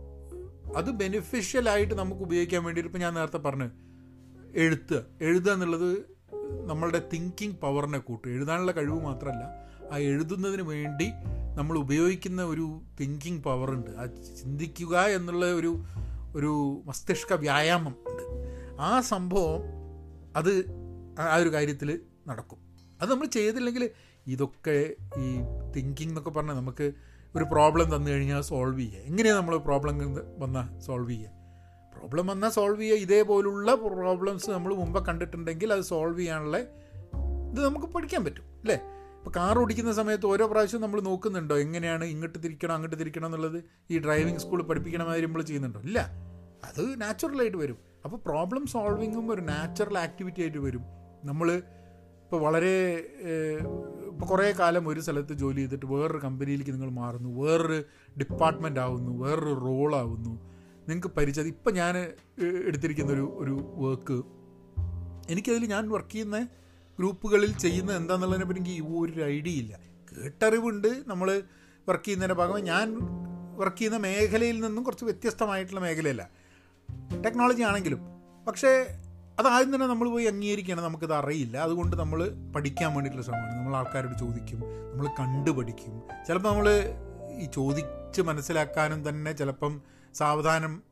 അത് 0.76 0.90
ബെനിഫിഷ്യലായിട്ട് 0.90 1.94
നമുക്ക് 1.94 2.22
ഉപയോഗിക്കാൻ 2.22 2.64
വേണ്ടിയിട്ട് 2.64 2.88
ഇപ്പം 2.88 3.00
ഞാൻ 3.00 3.14
നേരത്തെ 3.14 3.36
പറഞ്ഞു 3.36 3.70
എഴുത്തുക 4.54 5.04
എഴുതുക 5.20 5.52
എന്നുള്ളത് 5.52 6.19
നമ്മളുടെ 6.66 7.02
തിങ്കിങ് 7.12 7.52
പവറിനെ 7.52 7.98
കൂട്ടും. 7.98 8.30
എഴുതാനുള്ള 8.30 8.72
കഴിവ് 8.72 9.00
മാത്രമല്ല 9.00 9.44
ആ 9.92 9.96
എഴുതുന്നതിന് 9.98 10.62
വേണ്ടി 10.62 11.10
നമ്മൾ 11.54 11.78
ഉപയോഗിക്കുന്ന 11.78 12.42
ഒരു 12.44 12.80
തിങ്കിങ് 13.00 13.42
പവറുണ്ട് 13.42 13.90
ആ 13.90 14.06
ചിന്തിക്കുക 14.40 14.98
എന്നുള്ള 14.98 15.46
ഒരു 15.54 15.84
ഒരു 16.34 16.82
മസ്തിഷ്ക 16.86 17.32
വ്യായാമം 17.32 17.94
ഉണ്ട്. 18.10 18.22
ആ 18.80 19.00
സംഭവം 19.00 19.62
അത് 20.36 20.52
ആ 21.18 21.36
ഒരു 21.36 21.52
കാര്യത്തിൽ 21.52 22.00
നടക്കും. 22.28 22.58
അത് 23.02 23.10
നമ്മൾ 23.10 23.26
ചെയ്തില്ലെങ്കിൽ 23.26 23.90
ഇതൊക്കെ 24.26 24.94
ഈ 25.18 25.26
തിങ്കിങ് 25.76 26.08
എന്നൊക്കെ 26.08 26.30
പറഞ്ഞാൽ 26.30 26.54
നമുക്ക് 26.54 26.92
ഒരു 27.36 27.44
പ്രോബ്ലം 27.44 27.96
തന്നു 27.96 28.10
കഴിഞ്ഞാൽ 28.10 28.40
സോൾവ് 28.40 28.78
ചെയ്യുക 28.78 28.98
എങ്ങനെയാണ് 28.98 29.38
നമ്മൾ 29.38 29.56
പ്രോബ്ലം 29.56 30.14
വന്നാൽ 30.38 30.80
സോൾവ് 30.80 31.10
ചെയ്യുക 31.10 31.39
പ്രോബ്ലം 32.00 32.26
വന്നാൽ 32.26 32.50
സോൾവ് 32.50 32.80
ചെയ്യുക. 32.80 32.96
ഇതേപോലുള്ള 32.96 33.74
പ്രോബ്ലംസ് 33.74 34.50
നമ്മൾ 34.50 34.74
മുമ്പ് 34.74 35.06
കണ്ടിട്ടുണ്ടെങ്കിൽ 35.06 35.72
അത് 35.72 35.80
സോൾവ് 35.80 36.18
ചെയ്യാനുള്ള 36.18 36.56
ഇത് 36.56 37.64
നമുക്ക് 37.64 37.86
പഠിക്കാൻ 37.86 38.24
പറ്റും 38.24 38.42
അല്ലേ? 38.42 38.80
ഇപ്പോൾ 39.18 39.30
കാർ 39.36 39.58
ഓടിക്കുന്ന 39.58 39.92
സമയത്ത് 39.92 40.26
ഓരോ 40.26 40.46
പ്രാവശ്യം 40.46 40.80
നമ്മൾ 40.80 41.00
നോക്കുന്നുണ്ടോ? 41.00 41.58
എങ്ങനെയാണ് 41.58 42.04
ഇങ്ങോട്ട് 42.04 42.38
തിരിക്കണം 42.44 42.74
അങ്ങോട്ട് 42.74 42.98
തിരിക്കണം 42.98 43.26
എന്നുള്ളത്? 43.26 43.64
ഈ 43.90 43.98
ഡ്രൈവിംഗ് 43.98 44.40
സ്കൂൾ 44.40 44.62
പഠിപ്പിക്കണ 44.62 45.02
മാതിരി 45.02 45.26
നമ്മൾ 45.26 45.42
ചെയ്യുന്നുണ്ടോ? 45.42 45.80
ഇല്ല. 45.80 45.98
അത് 46.64 47.02
നാച്ചുറലായിട്ട് 47.02 47.56
വരും. 47.56 47.76
അപ്പോൾ 48.04 48.16
പ്രോബ്ലം 48.16 48.66
സോൾവിങ്ങും 48.66 49.30
ഒരു 49.30 49.40
നാച്ചുറൽ 49.40 49.98
ആക്ടിവിറ്റി 49.98 50.40
ആയിട്ട് 50.40 50.58
വരും. 50.58 50.82
നമ്മൾ 51.24 51.52
ഇപ്പോൾ 51.52 52.40
വളരെ 52.40 53.04
ഇപ്പോൾ 54.06 54.26
കുറേ 54.26 54.52
കാലം 54.52 54.88
ഒരു 54.88 55.00
സ്ഥലത്ത് 55.00 55.32
ജോലി 55.32 55.56
ചെയ്തിട്ട് 55.56 55.86
വേറൊരു 55.86 56.18
കമ്പനിയിലേക്ക് 56.18 56.72
നിങ്ങൾ 56.72 56.90
മാറുന്നു. 56.90 57.42
വേറൊരു 57.42 57.82
ഡിപ്പാർട്ട്മെന്റ് 58.18 58.80
ആവുന്നു. 58.80 59.24
വേറൊരു 59.24 59.54
റോളാവുന്നു 59.54 60.49
നിങ്ങൾക്ക് 60.90 61.16
പരിചയം 61.16 61.46
ഇപ്പം 61.46 61.74
ഞാൻ 61.74 61.96
എടുത്തിരിക്കുന്ന 62.66 63.12
ഒരു 63.12 63.36
ഒരു 63.38 63.74
വർക്ക് 63.76 64.22
എനിക്കതിൽ 65.32 65.64
ഞാൻ 65.64 65.90
വർക്ക് 65.90 66.10
ചെയ്യുന്ന 66.10 66.44
ഗ്രൂപ്പുകളിൽ 66.98 67.58
ചെയ്യുന്ന 67.58 67.92
എന്താണെന്നുള്ളതിനെ 67.92 68.46
പറ്റി 68.46 68.60
എനിക്ക് 68.60 68.82
ഒരു 68.82 69.24
ഐഡിയ 69.24 69.52
ഇല്ല. 69.52 69.78
കേട്ടറിവുണ്ട് 70.12 70.88
നമ്മൾ 71.06 71.42
വർക്ക് 71.88 72.04
ചെയ്യുന്നതിന്റെ 72.04 72.34
ഭാഗമായി. 72.34 72.62
ഞാൻ 72.62 72.98
വർക്ക് 73.56 73.76
ചെയ്യുന്ന 73.76 73.98
മേഖലയിൽ 73.98 74.60
നിന്നും 74.60 74.84
കുറച്ച് 74.84 75.04
വ്യത്യസ്തമായിട്ടുള്ള 75.04 75.80
മേഖലയല്ല. 75.80 76.28
ടെക്നോളജി 77.24 77.62
ആണെങ്കിലും. 77.62 78.00
പക്ഷേ 78.48 78.98
അതാദ്യം 79.38 79.74
തന്നെ 79.74 79.86
നമ്മൾ 79.86 80.08
പോയി 80.08 80.24
അംഗീകരിക്കണം. 80.24 80.82
നമുക്കിത് 80.82 81.14
അറിയില്ല. 81.14 81.58
അതുകൊണ്ട് 81.58 81.96
നമ്മൾ 81.96 82.30
പഠിക്കാൻ 82.56 82.94
വേണ്ടിയിട്ടുള്ള 82.94 83.26
ശ്രമമാണ്. 83.26 83.54
നമ്മൾ 83.58 83.76
ആൾക്കാരോട് 83.76 84.18
ചോദിക്കും. 84.18 84.60
നമ്മൾ 84.92 85.06
കണ്ടു 85.06 85.50
പഠിക്കും 85.50 86.02
ചിലപ്പോൾ 86.28 86.48
നമ്മൾ 86.48 86.68
ഈ 87.38 87.48
ചോദിച്ച് 87.54 88.22
മനസ്സിലാക്കാനും 88.22 89.08
തന്നെ 89.08 89.32
ചിലപ്പം 89.32 89.82
സാവധാനം 90.14 90.82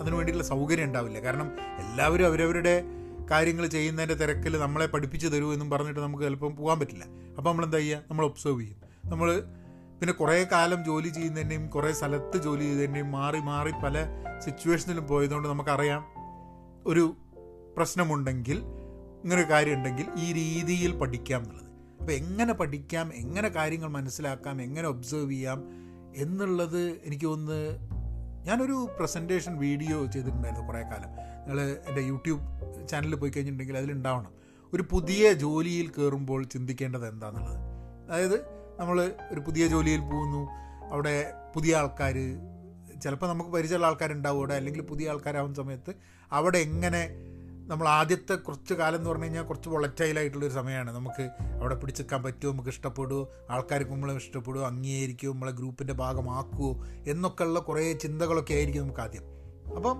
അതിനു 0.00 0.16
വേണ്ടിയിട്ടുള്ള 0.16 0.48
സൗകര്യം 0.48 0.84
ഉണ്ടാവില്ല. 0.84 1.20
കാരണം 1.20 1.52
എല്ലാവരും 1.60 2.26
അവരവരുടെ 2.26 2.84
കാര്യങ്ങൾ 3.30 3.66
ചെയ്യുന്നതിന്റെ 3.66 4.14
തിരക്കിൽ 4.14 4.58
നമ്മളെ 4.58 4.86
പഠിപ്പിച്ച് 4.86 5.26
തരൂ 5.26 5.52
എന്നും 5.52 5.70
പറഞ്ഞിട്ട് 5.70 6.00
നമുക്ക് 6.00 6.24
ചിലപ്പം 6.24 6.56
പോകാൻ 6.56 6.80
പറ്റില്ല. 6.80 7.04
അപ്പോൾ 7.38 7.50
നമ്മൾ 7.50 7.64
എന്താ 7.64 7.78
ചെയ്യുക? 7.78 8.02
നമ്മൾ 8.10 8.24
ഒബ്സർവ് 8.24 8.60
ചെയ്യും. 8.60 9.10
നമ്മൾ 9.10 9.40
പിന്നെ 10.00 10.12
കുറേ 10.12 10.44
കാലം 10.52 10.84
ജോലി 10.84 11.08
ചെയ്യുന്നതിന്റെയും 11.08 11.68
കുറേ 11.68 11.92
സ്ഥലത്ത് 11.92 12.42
ജോലി 12.42 12.60
ചെയ്തതിന്റെയും 12.60 13.12
മാറി 13.12 13.40
മാറി 13.40 13.70
പല 13.70 14.06
സിറ്റുവേഷനിലും 14.44 15.08
പോയതുകൊണ്ട് 15.08 15.48
നമുക്കറിയാം 15.48 16.04
ഒരു 16.86 17.16
പ്രശ്നമുണ്ടെങ്കിൽ 17.76 18.62
ഇങ്ങനൊരു 19.24 19.50
കാര്യം 19.50 19.74
ഉണ്ടെങ്കിൽ 19.74 20.06
ഈ 20.18 20.32
രീതിയിൽ 20.32 20.98
പഠിക്കാം 20.98 21.42
എന്നുള്ളത്. 21.42 21.66
അപ്പോൾ 22.00 22.12
എങ്ങനെ 22.12 22.52
പഠിക്കാം? 22.52 23.14
എങ്ങനെ 23.14 23.48
കാര്യങ്ങൾ 23.48 23.88
മനസ്സിലാക്കാം? 23.88 24.62
എങ്ങനെ 24.62 24.88
ഒബ്സേർവ് 24.88 25.30
ചെയ്യാം? 25.30 25.64
എന്നുള്ളത് 26.16 27.00
എനിക്ക് 27.04 27.24
തോന്നുന്നു 27.24 28.01
ഞാനൊരു 28.44 28.90
പ്രസന്റേഷൻ 28.98 29.58
വീഡിയോ 29.58 30.06
ചെയ്തിട്ടുണ്ടായിരുന്നു 30.06 30.66
കുറേ 30.66 30.82
കാലം. 30.82 31.10
നിങ്ങൾ 31.38 31.58
എന്റെ 31.88 32.00
യൂട്യൂബ് 32.02 32.42
ചാനലിൽ 32.88 33.14
പോയി 33.14 33.30
കഴിഞ്ഞിട്ടുണ്ടെങ്കിൽ 33.30 33.78
അതിലുണ്ടാവണം 33.78 34.32
ഒരു 34.72 34.82
പുതിയ 34.90 35.32
ജോലിയിൽ 35.32 35.88
കയറുമ്പോൾ 35.88 36.44
ചിന്തിക്കേണ്ടത് 36.44 37.08
എന്താണെന്നുള്ളത് 37.08 37.60
അതായത് 38.08 38.36
നമ്മൾ 38.80 38.98
ഒരു 39.30 39.40
പുതിയ 39.40 39.66
ജോലിയിൽ 39.66 40.00
പോകുന്നു 40.00 40.42
അവിടെ 40.90 41.14
പുതിയ 41.54 41.76
ആൾക്കാർ 41.76 42.16
ചിലപ്പോൾ 43.02 43.26
നമുക്ക് 43.26 43.50
പരിചയമുള്ള 43.50 43.86
ആൾക്കാരുണ്ടാവും 43.86 44.38
അവിടെ 44.38 44.54
അല്ലെങ്കിൽ 44.54 44.82
പുതിയ 44.82 45.10
ആൾക്കാരാവുന്ന 45.10 45.54
സമയത്ത് 45.54 45.92
അവിടെ 46.30 46.58
എങ്ങനെ 46.58 47.02
നമ്മൾ 47.66 47.88
ആദ്യത്തെ 47.88 48.34
കുറച്ച് 48.34 48.74
കാലം 48.74 48.96
എന്ന് 48.96 49.10
പറഞ്ഞു 49.10 49.24
കഴിഞ്ഞാൽ 49.24 49.42
കുറച്ച് 49.42 49.68
വളറ്റൈലായിട്ടുള്ളൊരു 49.68 50.52
സമയമാണ്. 50.52 50.90
നമുക്ക് 50.94 51.22
അവിടെ 51.60 51.74
പിടിച്ചെടുക്കാൻ 51.74 52.22
പറ്റുമോ? 52.22 52.52
നമുക്ക് 52.52 52.68
ഇഷ്ടപ്പെടുമോ? 52.68 53.28
ആൾക്കാർക്ക് 53.50 53.90
നമ്മളെ 53.90 54.14
ഇഷ്ടപ്പെടുമോ? 54.14 54.66
അംഗീകരിക്കുമോ? 54.66 55.32
നമ്മളെ 55.32 55.52
ഗ്രൂപ്പിന്റെ 55.52 55.92
ഭാഗമാക്കുമോ 55.92 56.86
എന്നൊക്കെയുള്ള 57.06 57.58
കുറേ 57.58 57.92
ചിന്തകളൊക്കെ 57.92 58.54
ആയിരിക്കും 58.54 58.82
നമുക്ക് 58.82 59.00
ആദ്യം. 59.00 59.22
അപ്പം 59.76 59.98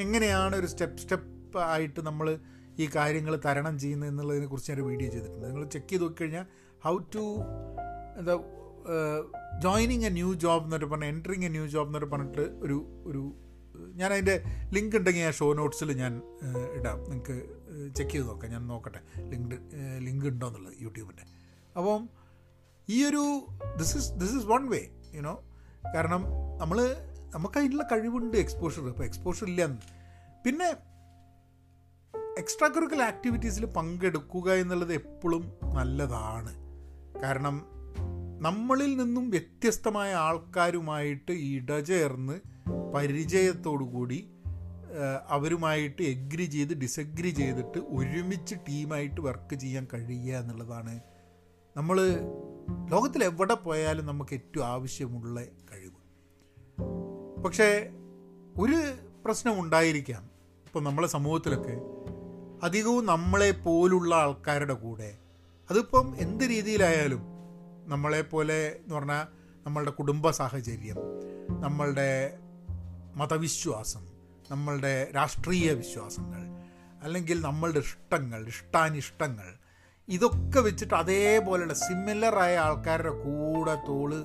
എങ്ങനെയാണ് 0.00 0.56
ഒരു 0.56 0.66
സ്റ്റെപ്പ് 0.66 0.98
സ്റ്റെപ്പ് 0.98 1.58
ആയിട്ട് 1.58 2.00
നമ്മൾ 2.00 2.38
ഈ 2.78 2.90
കാര്യങ്ങൾ 2.96 3.40
തരണം 3.46 3.78
ചെയ്യുന്നത് 3.78 4.10
എന്നുള്ളതിനെ 4.10 4.46
കുറിച്ച് 4.46 4.72
ഞാൻ 4.72 4.82
വീഡിയോ 4.82 5.10
ചെയ്തിട്ടുണ്ട്. 5.10 5.46
നിങ്ങൾ 5.46 5.64
ചെക്ക് 5.64 5.88
ചെയ്ത് 5.88 6.02
നോക്കിക്കഴിഞ്ഞാൽ 6.02 6.44
ഹൗ 6.84 6.98
ടു 6.98 7.38
എന്താ 8.18 8.38
ജോയിനിങ് 9.62 10.04
എ 10.04 10.08
ന്യൂ 10.08 10.34
ജോബ് 10.34 10.64
എന്നൊരു 10.64 10.86
പറഞ്ഞാൽ 10.86 11.08
എൻട്രിങ് 11.08 11.44
എ 11.44 11.48
ന്യൂ 11.48 11.66
ജോബ് 11.66 11.88
എന്നൊരു 11.88 12.06
പറഞ്ഞിട്ട് 12.06 12.40
ഒരു 12.40 13.02
ഒരു 13.06 13.34
ഞാൻ 13.94 14.12
അതിന്റെ 14.12 14.42
ലിങ്ക് 14.72 14.96
ഉണ്ടെങ്കിൽ 14.96 15.20
ഞാൻ 15.20 15.32
ഷോ 15.32 15.52
നോട്ട്സിൽ 15.52 15.92
ഞാൻ 15.92 16.22
ഇടാം. 16.74 17.10
നിങ്ങൾക്ക് 17.10 17.94
ചെക്ക് 17.94 18.10
ചെയ്ത് 18.10 18.26
നോക്കാം. 18.28 18.50
ഞാൻ 18.50 18.66
നോക്കട്ടെ. 18.66 19.00
ലിങ്ക് 19.20 19.54
ലിങ്ക് 19.98 20.26
ഉണ്ടോ 20.26 20.46
എന്നുള്ളത് 20.46 20.74
യൂട്യൂബിന്റെ. 20.80 21.22
അപ്പം 21.76 22.08
ഈ 22.88 23.04
ഒരു 23.04 23.46
this 23.78 23.96
is 23.96 24.12
this 24.12 24.36
is 24.36 24.46
one 24.46 24.68
way 24.68 24.88
you know 25.14 25.44
കാരണം 25.94 26.24
നമ്മൾ 26.58 26.96
നമുക്ക് 27.34 27.58
അതിനുള്ള 27.58 27.88
കഴിവുണ്ട് 27.92 28.36
എക്സ്പോഷർ 28.36 28.88
അപ്പോൾ 28.88 29.04
എക്സ്പോഷർ 29.04 29.46
ഇല്ല 29.46 29.66
പിന്നെ 30.44 30.76
എക്സ്ട്രാ 32.38 32.68
കരിക്കുലർ 32.68 33.02
ആക്ടിവിറ്റീസിൽ 33.02 33.66
പങ്കെടുക്കുക 33.66 34.52
എന്നുള്ളത് 34.52 34.92
എപ്പോഴും 34.92 35.52
നല്ലതാണ്. 35.64 36.52
കാരണം 37.22 37.79
നമ്മളിൽ 38.40 38.96
നിന്നും 38.96 39.30
വ്യത്യസ്തമായ 39.30 40.14
ആൾക്കാരുമായിട്ട് 40.14 41.32
ഇടചേർന്ന് 41.32 42.40
പരിചയത്തോടു 42.94 43.84
കൂടി 43.84 44.30
അവരുമായിട്ട് 45.28 46.02
എഗ്രി 46.02 46.44
ചെയ്ത് 46.44 46.74
ഡിസഗ്രി 46.74 47.28
ചെയ്തിട്ട് 47.28 47.78
ഒരുമിച്ച് 47.78 48.54
ടീമായിട്ട് 48.68 49.20
വർക്ക് 49.20 49.54
ചെയ്യാൻ 49.54 49.86
കഴിയുക 49.94 50.36
എന്നുള്ളതാണ് 50.36 51.00
നമ്മൾ 51.76 52.00
ലോകത്തിൽ 52.90 53.24
എവിടെ 53.24 53.54
പോയാലും 53.54 54.06
നമുക്ക് 54.06 54.34
ഏറ്റവും 54.34 54.66
ആവശ്യമുള്ള 54.66 55.40
കഴിവ്. 55.72 56.00
പക്ഷേ 57.42 57.90
ഒരു 58.60 58.76
പ്രശ്നം 59.24 59.60
ഉണ്ടായിരിക്കാം. 59.60 60.22
ഇപ്പം 60.66 60.84
നമ്മളെ 60.84 61.08
സമൂഹത്തിലൊക്കെ 61.08 61.80
അധികവും 62.62 63.06
നമ്മളെ 63.06 63.50
പോലുള്ള 63.50 64.14
ആൾക്കാരുടെ 64.14 64.74
കൂടെ 64.74 65.18
അതിപ്പം 65.70 66.14
എന്ത് 66.18 66.44
രീതിയിലായാലും 66.48 67.39
നമ്മളെപ്പോലെ 67.90 68.66
എന്ന് 68.66 68.94
പറഞ്ഞാൽ 68.94 69.26
നമ്മളുടെ 69.66 69.90
കുടുംബ 69.90 70.30
സാഹചര്യം 70.30 70.98
നമ്മളുടെ 71.60 72.38
മതവിശ്വാസം 73.16 74.04
നമ്മളുടെ 74.50 75.10
രാഷ്ട്രീയ 75.14 75.72
വിശ്വാസങ്ങൾ 75.72 76.42
അല്ലെങ്കിൽ 77.02 77.40
നമ്മളുടെ 77.40 77.78
ഇഷ്ടങ്ങൾ 77.78 78.40
ഇഷ്ടാനിഷ്ടങ്ങൾ 78.46 79.48
ഇതൊക്കെ 80.08 80.60
വെച്ചിട്ട് 80.60 80.94
അതേപോലെയുള്ള 80.94 81.74
സിമിലറായ 81.74 82.56
ആൾക്കാരുടെ 82.56 83.10
കൂടെ 83.10 83.74
തോളിൽ 83.88 84.22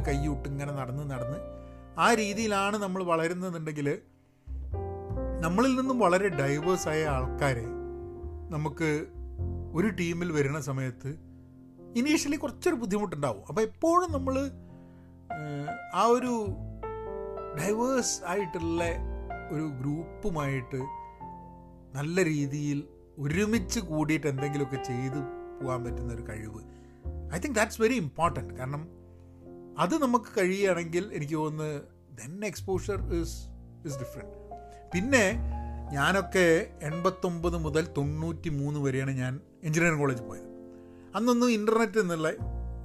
കൈയിട്ട് 0.00 0.48
ഇങ്ങനെ 0.48 0.72
നടന്ന് 0.72 1.10
നടന്ന് 1.10 1.38
ആ 1.98 2.14
രീതിയിലാണ് 2.14 2.76
നമ്മൾ 2.76 3.04
വളരുന്നതെന്നുണ്ടെങ്കിൽ 3.04 3.88
നമ്മളിൽ 5.40 5.72
നിന്നും 5.80 5.98
വളരെ 5.98 6.28
ഡൈവേഴ്സായ 6.28 7.06
ആൾക്കാരെ 7.06 7.66
നമുക്ക് 8.48 8.90
ഒരു 9.74 9.88
ടീമിൽ 9.88 10.32
വരുന്ന 10.32 10.60
സമയത്ത് 10.60 11.27
ഇനീഷ്യലി 12.00 12.36
കുറച്ചൊരു 12.36 12.76
ബുദ്ധിമുട്ടുണ്ടാവും. 12.82 13.42
അപ്പോൾ 13.48 13.62
എപ്പോഴും 13.68 14.08
നമ്മൾ 14.16 14.34
ആ 15.94 16.04
ഒരു 16.16 16.34
ഡൈവേഴ്സ് 17.58 18.16
ആയിട്ടുള്ള 18.32 18.82
ഒരു 19.54 19.66
ഗ്രൂപ്പുമായിട്ട് 19.80 20.80
നല്ല 21.96 22.24
രീതിയിൽ 22.24 22.78
ഒരുമിച്ച് 23.18 23.80
കൂടിയിട്ട് 23.90 24.26
എന്തെങ്കിലുമൊക്കെ 24.26 24.80
ചെയ്തു 24.90 25.20
പോകാൻ 25.60 25.80
പറ്റുന്ന 25.84 26.10
ഒരു 26.14 26.24
കഴിവ്. 26.28 26.60
I 27.34 27.38
think 27.44 27.56
that's 27.58 27.80
very 27.82 27.96
important 28.04 28.54
കാരണം 28.58 28.82
അത് 29.78 29.94
നമുക്ക് 30.02 30.30
കഴിയുകയാണെങ്കിൽ 30.38 31.04
എനിക്ക് 31.16 31.34
തോന്നുന്നു 31.34 31.80
then 32.20 32.44
exposure 32.50 32.98
is 33.20 33.36
is 33.88 33.98
different 34.02 34.36
പിന്നെ 34.92 35.24
ഞാനൊക്കെ 35.96 36.46
എൺപത്തൊമ്പത് 36.88 37.56
മുതൽ 37.66 37.84
തൊണ്ണൂറ്റി 37.98 38.50
മൂന്ന് 38.60 38.80
വരെയാണ് 38.86 39.12
ഞാൻ 39.22 39.34
എഞ്ചിനീയറിംഗ് 39.66 40.02
കോളേജിൽ 40.02 40.26
പോയത്. 40.30 40.48
അന്നൊന്നും 41.14 41.50
ഇന്റർനെറ്റ് 41.50 41.98
എന്നുള്ള 41.98 42.32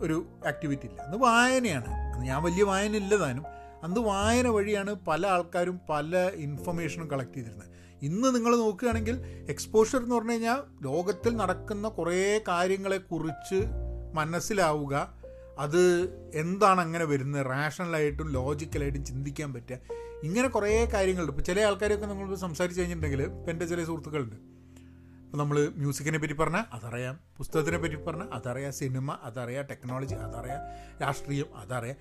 ഒരു 0.01 0.25
ആക്ടിവിറ്റി 0.47 0.85
ഇല്ല. 0.85 1.01
അന്ന് 1.01 1.17
വായനയാണ്. 1.17 1.85
ഞാൻ 2.23 2.43
വലിയ 2.43 2.63
വായന 2.63 2.95
ഇല്ലതാനും 2.95 3.43
അന്ന് 3.83 4.01
വായന 4.01 4.47
വഴിയാണ് 4.47 4.95
പല 5.07 5.27
ആൾക്കാരും 5.27 5.79
പല 5.89 6.31
ഇൻഫർമേഷനും 6.35 7.11
കളക്ട് 7.11 7.33
ചെയ്തിരുന്നത്. 7.33 7.67
ഇന്ന് 8.01 8.35
നിങ്ങൾ 8.35 8.55
നോക്കുകയാണെങ്കിൽ 8.55 9.45
എക്സ്പോഷർ 9.49 10.03
എന്ന് 10.03 10.15
പറഞ്ഞു 10.15 10.31
കഴിഞ്ഞാൽ 10.31 10.83
ലോകത്തിൽ 10.83 11.35
നടക്കുന്ന 11.35 11.89
കുറേ 11.89 12.41
കാര്യങ്ങളെക്കുറിച്ച് 12.47 13.63
മനസ്സിലാവുക. 14.13 15.13
അത് 15.59 16.09
എന്താണ് 16.33 16.81
അങ്ങനെ 16.81 17.05
വരുന്നത്? 17.05 17.45
റാഷണലായിട്ടും 17.45 18.31
ലോജിക്കലായിട്ടും 18.31 19.05
ചിന്തിക്കാൻ 19.05 19.53
പറ്റുക. 19.53 19.77
ഇങ്ങനെ 20.23 20.47
കുറേ 20.47 20.85
കാര്യങ്ങളുണ്ട്. 20.93 21.33
ഇപ്പോൾ 21.33 21.43
ചില 21.43 21.59
ആൾക്കാരൊക്കെ 21.61 22.05
നമ്മൾ 22.05 22.35
സംസാരിച്ച് 22.35 22.81
കഴിഞ്ഞിട്ടുണ്ടെങ്കിൽ 22.81 23.23
ഇപ്പം 23.23 23.51
എന്റെ 23.51 23.65
ചില 23.65 23.83
സുഹൃത്തുക്കളുണ്ട്. 23.83 24.52
ഇപ്പോൾ 25.33 25.43
നമ്മൾ 25.43 25.69
മ്യൂസിക്കിനെ 25.75 26.17
പറ്റി 26.17 26.33
പറഞ്ഞാൽ 26.33 26.65
അതറിയാം 26.73 27.19
പുസ്തകത്തിനെ 27.37 27.77
പറ്റി 27.77 27.95
പറഞ്ഞാൽ 27.95 28.27
അതറിയാം 28.33 28.73
സിനിമ 28.73 29.11
അതറിയാം 29.23 29.65
ടെക്നോളജി 29.65 30.13
അതറിയാം 30.13 30.59
രാഷ്ട്രീയം 31.01 31.57
അതറിയാം 31.57 31.97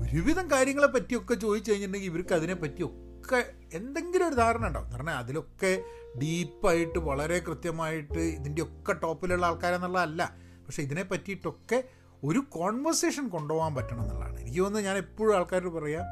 ഒരുവിധം 0.00 0.50
കാര്യങ്ങളെ 0.50 0.86
പറ്റിയൊക്കെ 0.86 1.34
ചോദിച്ചു 1.34 1.70
കഴിഞ്ഞിട്ടുണ്ടെങ്കിൽ 1.70 2.10
ഇവർക്ക് 2.10 2.34
അതിനെ 2.34 2.54
പറ്റിയൊക്കെ 2.54 3.54
എന്തെങ്കിലും 3.72 4.28
ഒരു 4.28 4.34
ധാരണ 4.34 4.66
ഉണ്ടാവും. 4.66 4.90
പറഞ്ഞാൽ 4.90 5.14
അതിലൊക്കെ 5.14 5.82
ഡീപ്പായിട്ട് 6.22 6.98
വളരെ 6.98 7.38
കൃത്യമായിട്ട് 7.38 8.18
ഇതിന്റെയൊക്കെ 8.18 8.92
ടോപ്പിലുള്ള 8.92 9.46
ആൾക്കാരെന്നുള്ളതല്ല. 9.46 10.34
പക്ഷേ 10.66 10.82
ഇതിനെ 10.82 11.02
പറ്റിയിട്ടൊക്കെ 11.02 11.84
ഒരു 12.24 12.38
കോൺവെർസേഷൻ 12.38 13.28
കൊണ്ടുപോകാൻ 13.28 13.74
പറ്റണം 13.74 14.02
എന്നുള്ളതാണ്. 14.02 14.40
എനിക്ക് 14.40 14.58
തോന്നുന്നത് 14.58 14.84
ഞാൻ 14.84 14.96
എപ്പോഴും 14.96 15.36
ആൾക്കാരോട് 15.36 15.74
പറയാം 15.74 16.04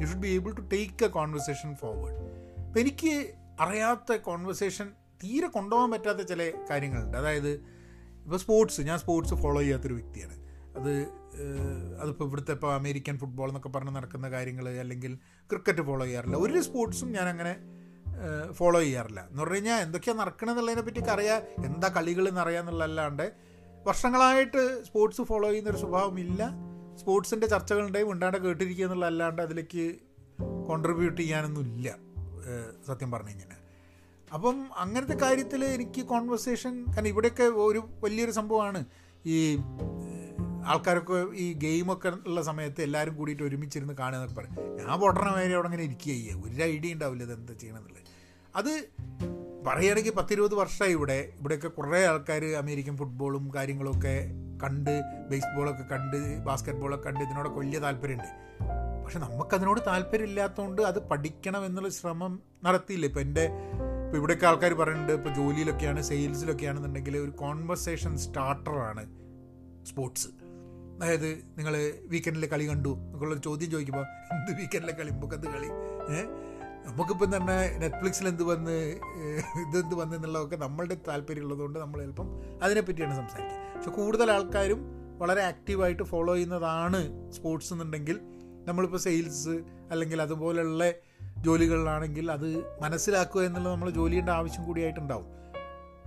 you 0.00 0.06
should 0.06 0.20
be 0.20 0.28
able 0.28 0.52
to 0.52 0.60
take 0.60 1.04
a 1.04 1.08
conversation 1.08 1.74
forward 1.74 2.18
അപ്പം 2.66 2.80
എനിക്ക് 2.80 3.34
അറിയാത്ത 3.60 4.12
കോൺവെർസേഷൻ 4.16 4.88
തീരെ 5.24 5.46
കൊണ്ടുപോകാൻ 5.46 5.90
പറ്റാത്ത 5.90 6.18
ചില 6.18 6.52
കാര്യങ്ങളുണ്ട്. 6.70 7.18
അതായത് 7.18 7.50
ഇപ്പോൾ 8.24 8.36
സ്പോർട്സ് 8.36 8.80
ഞാൻ 8.80 8.98
സ്പോർട്സ് 8.98 9.34
ഫോളോ 9.34 9.60
ചെയ്യാത്തൊരു 9.60 9.94
വ്യക്തിയാണ്. 9.94 10.36
അത് 10.76 10.92
അതിപ്പോൾ 12.00 12.24
ഇവിടുത്തെ 12.24 12.52
ഇപ്പോൾ 12.52 12.74
അമേരിക്കൻ 12.74 13.18
ഫുട്ബോൾ 13.18 13.48
എന്നൊക്കെ 13.48 13.68
പറഞ്ഞ് 13.68 13.94
നടക്കുന്ന 13.96 14.30
കാര്യങ്ങൾ 14.30 14.68
അല്ലെങ്കിൽ 14.68 15.14
ക്രിക്കറ്റ് 15.50 15.82
ഫോളോ 15.82 16.04
ചെയ്യാറില്ല. 16.04 16.36
ഒരു 16.36 16.60
സ്പോർട്സും 16.60 17.12
ഞാൻ 17.12 17.28
അങ്ങനെ 17.28 17.56
ഫോളോ 18.52 18.80
ചെയ്യാറില്ല. 18.80 19.20
എന്ന് 19.20 19.42
പറഞ്ഞു 19.42 19.54
കഴിഞ്ഞാൽ 19.54 19.80
എന്തൊക്കെയാണ് 19.80 20.20
നടക്കണമെന്നുള്ളതിനെ 20.20 20.82
പറ്റിയൊക്കെ 20.82 21.12
അറിയാം. 21.12 21.64
എന്താ 21.64 21.88
കളികൾ 21.88 22.28
എന്നറിയാമെന്നുള്ളതല്ലാണ്ട് 22.28 23.32
വർഷങ്ങളായിട്ട് 23.86 24.84
സ്പോർട്സ് 24.84 25.22
ഫോളോ 25.22 25.48
ചെയ്യുന്നൊരു 25.48 25.78
സ്വഭാവമില്ല 25.78 26.50
സ്പോർട്സിന്റെ 27.00 27.46
ചർച്ചകളുണ്ടെങ്കിൽ 27.46 28.10
ഉണ്ടാണ്ട് 28.10 28.38
കേട്ടിരിക്കുക 28.38 28.84
എന്നുള്ളതല്ലാണ്ട് 28.84 29.42
അതിലേക്ക് 29.42 29.94
കോൺട്രിബ്യൂട്ട് 30.68 31.20
ചെയ്യാനൊന്നും 31.22 31.62
ഇല്ല 31.62 31.96
സത്യം 32.86 33.10
പറഞ്ഞു 33.10 33.28
കഴിഞ്ഞാൽ 33.28 33.61
അപ്പം 34.34 34.70
അങ്ങനത്തെ 34.76 35.14
കാര്യത്തിൽ 35.14 35.64
എനിക്ക് 35.64 36.02
കോൺവെർസേഷൻ 36.02 36.84
കാരണം 36.86 37.08
ഇവിടെയൊക്കെ 37.08 37.42
ഒരു 37.42 37.88
വലിയൊരു 38.04 38.30
സംഭവമാണ് 38.30 38.84
ഈ 39.26 39.58
ആൾക്കാരൊക്കെ 40.64 41.34
ഈ 41.34 41.52
ഗെയിമൊക്കെ 41.52 42.08
ഉള്ള 42.08 42.42
സമയത്ത് 42.42 42.82
എല്ലാവരും 42.82 43.16
കൂടിയിട്ട് 43.16 43.42
ഒരുമിച്ചിരുന്ന് 43.42 43.94
കാണുക 43.94 44.34
പറയും. 44.38 44.76
ഞാൻ 44.76 45.00
പൊട്ടണ 45.00 45.34
വരെ 45.34 45.54
അവിടെ 45.54 45.66
അങ്ങനെ 45.66 45.82
ഇരിക്കുക 45.82 46.12
ചെയ്യുക. 46.12 46.44
ഒരു 46.44 46.62
ഐഡിയ 46.62 46.92
ഉണ്ടാവില്ല 46.92 47.22
ഇത് 47.22 47.32
എന്താ 47.32 47.54
ചെയ്യണമെന്നുള്ളത് 47.54 48.02
അത് 48.56 48.88
പറയുകയാണെങ്കിൽ 49.66 50.12
പത്തിരുപത് 50.12 50.54
വർഷമായി 50.54 50.92
ഇവിടെ. 50.92 51.32
ഇവിടെയൊക്കെ 51.38 51.68
കുറേ 51.68 52.06
ആൾക്കാർ 52.06 52.44
അമേരിക്കൻ 52.44 52.96
ഫുട്ബോളും 52.96 53.54
കാര്യങ്ങളൊക്കെ 53.54 54.30
കണ്ട് 54.64 55.02
ബേസ്ബോളൊക്കെ 55.30 55.82
കണ്ട് 55.82 56.44
ബാസ്ക്കറ്റ് 56.44 56.78
ബോളൊക്കെ 56.78 57.08
കണ്ട് 57.08 57.20
ഇതിനോടൊക്കെ 57.20 57.58
വലിയ 57.58 57.78
താല്പര്യമുണ്ട്. 57.78 58.30
പക്ഷെ 59.04 59.18
നമുക്കതിനോട് 59.18 59.80
താല്പര്യം 59.86 60.24
ഇല്ലാത്തതുകൊണ്ട് 60.24 60.82
അത് 60.82 61.08
പഠിക്കണം 61.08 61.66
എന്നുള്ള 61.66 61.88
ശ്രമം 61.88 62.42
നടത്തിയില്ല. 62.64 63.06
ഇപ്പം 63.06 63.20
എന്റെ 63.20 63.50
ഇപ്പോൾ 64.12 64.20
ഇവിടെയൊക്കെ 64.20 64.46
ആൾക്കാർ 64.46 64.74
പറയുന്നുണ്ട് 64.74 65.12
ഇപ്പോൾ 65.12 65.34
ജോലിയിലൊക്കെയാണ് 65.34 66.02
സെയിൽസിലൊക്കെയാണെന്നുണ്ടെങ്കിൽ 66.02 67.16
ഒരു 67.16 67.30
കോൺവെർസേഷൻ 67.30 68.18
സ്റ്റാർട്ടറാണ് 68.18 69.04
സ്പോർട്സ് 69.84 70.28
അതായത് 70.98 71.28
നിങ്ങൾ 71.58 71.76
വീക്കെൻഡിലെ 72.02 72.46
കളി 72.46 72.64
കണ്ടു 72.64 72.88
എന്നൊക്കെയുള്ളൊരു 72.88 73.42
ചോദ്യം 73.42 73.70
ചോദിക്കുമ്പോൾ 73.70 74.04
എന്ത് 74.32 74.58
വീക്കെൻഡിലെ 74.58 74.92
കളി? 74.92 75.10
നമുക്കത് 75.10 75.46
കളി? 75.46 75.66
ഏഹ് 76.16 76.26
നമുക്കിപ്പം 76.86 77.36
തന്നെ 77.36 77.78
നെറ്റ്ഫ്ലിക്സിൽ 77.78 78.28
എന്ത് 78.28 78.42
വന്ന് 78.42 78.76
ഇതെന്ത് 79.68 79.94
വന്ന് 79.94 80.16
എന്നുള്ളതൊക്കെ 80.16 80.56
നമ്മളുടെ 80.56 80.96
താല്പര്യമുള്ളതുകൊണ്ട് 81.08 81.78
നമ്മൾ 81.78 82.00
ചിലപ്പം 82.00 82.28
അതിനെപ്പറ്റിയാണ് 82.62 83.16
സംസാരിക്കുക. 83.16 83.74
പക്ഷെ 83.76 83.90
കൂടുതൽ 83.90 84.30
ആൾക്കാരും 84.30 84.82
വളരെ 85.18 85.42
ആക്റ്റീവായിട്ട് 85.42 86.02
ഫോളോ 86.02 86.34
ചെയ്യുന്നതാണ് 86.34 87.32
സ്പോർട്സ് 87.32 87.72
എന്നുണ്ടെങ്കിൽ 87.74 88.20
നമ്മളിപ്പോൾ 88.66 88.98
സെയിൽസ് 88.98 89.56
അല്ലെങ്കിൽ 89.90 90.22
അതുപോലെയുള്ള 90.22 90.84
ജോലികളിലാണെങ്കിൽ 91.44 92.32
അത് 92.32 92.64
മനസ്സിലാക്കുക 92.82 93.42
എന്നുള്ളത് 93.42 93.72
നമ്മൾ 93.72 93.90
ജോലിയുടെ 93.90 94.32
ആവശ്യം 94.32 94.64
കൂടിയായിട്ടുണ്ടാവും. 94.64 95.26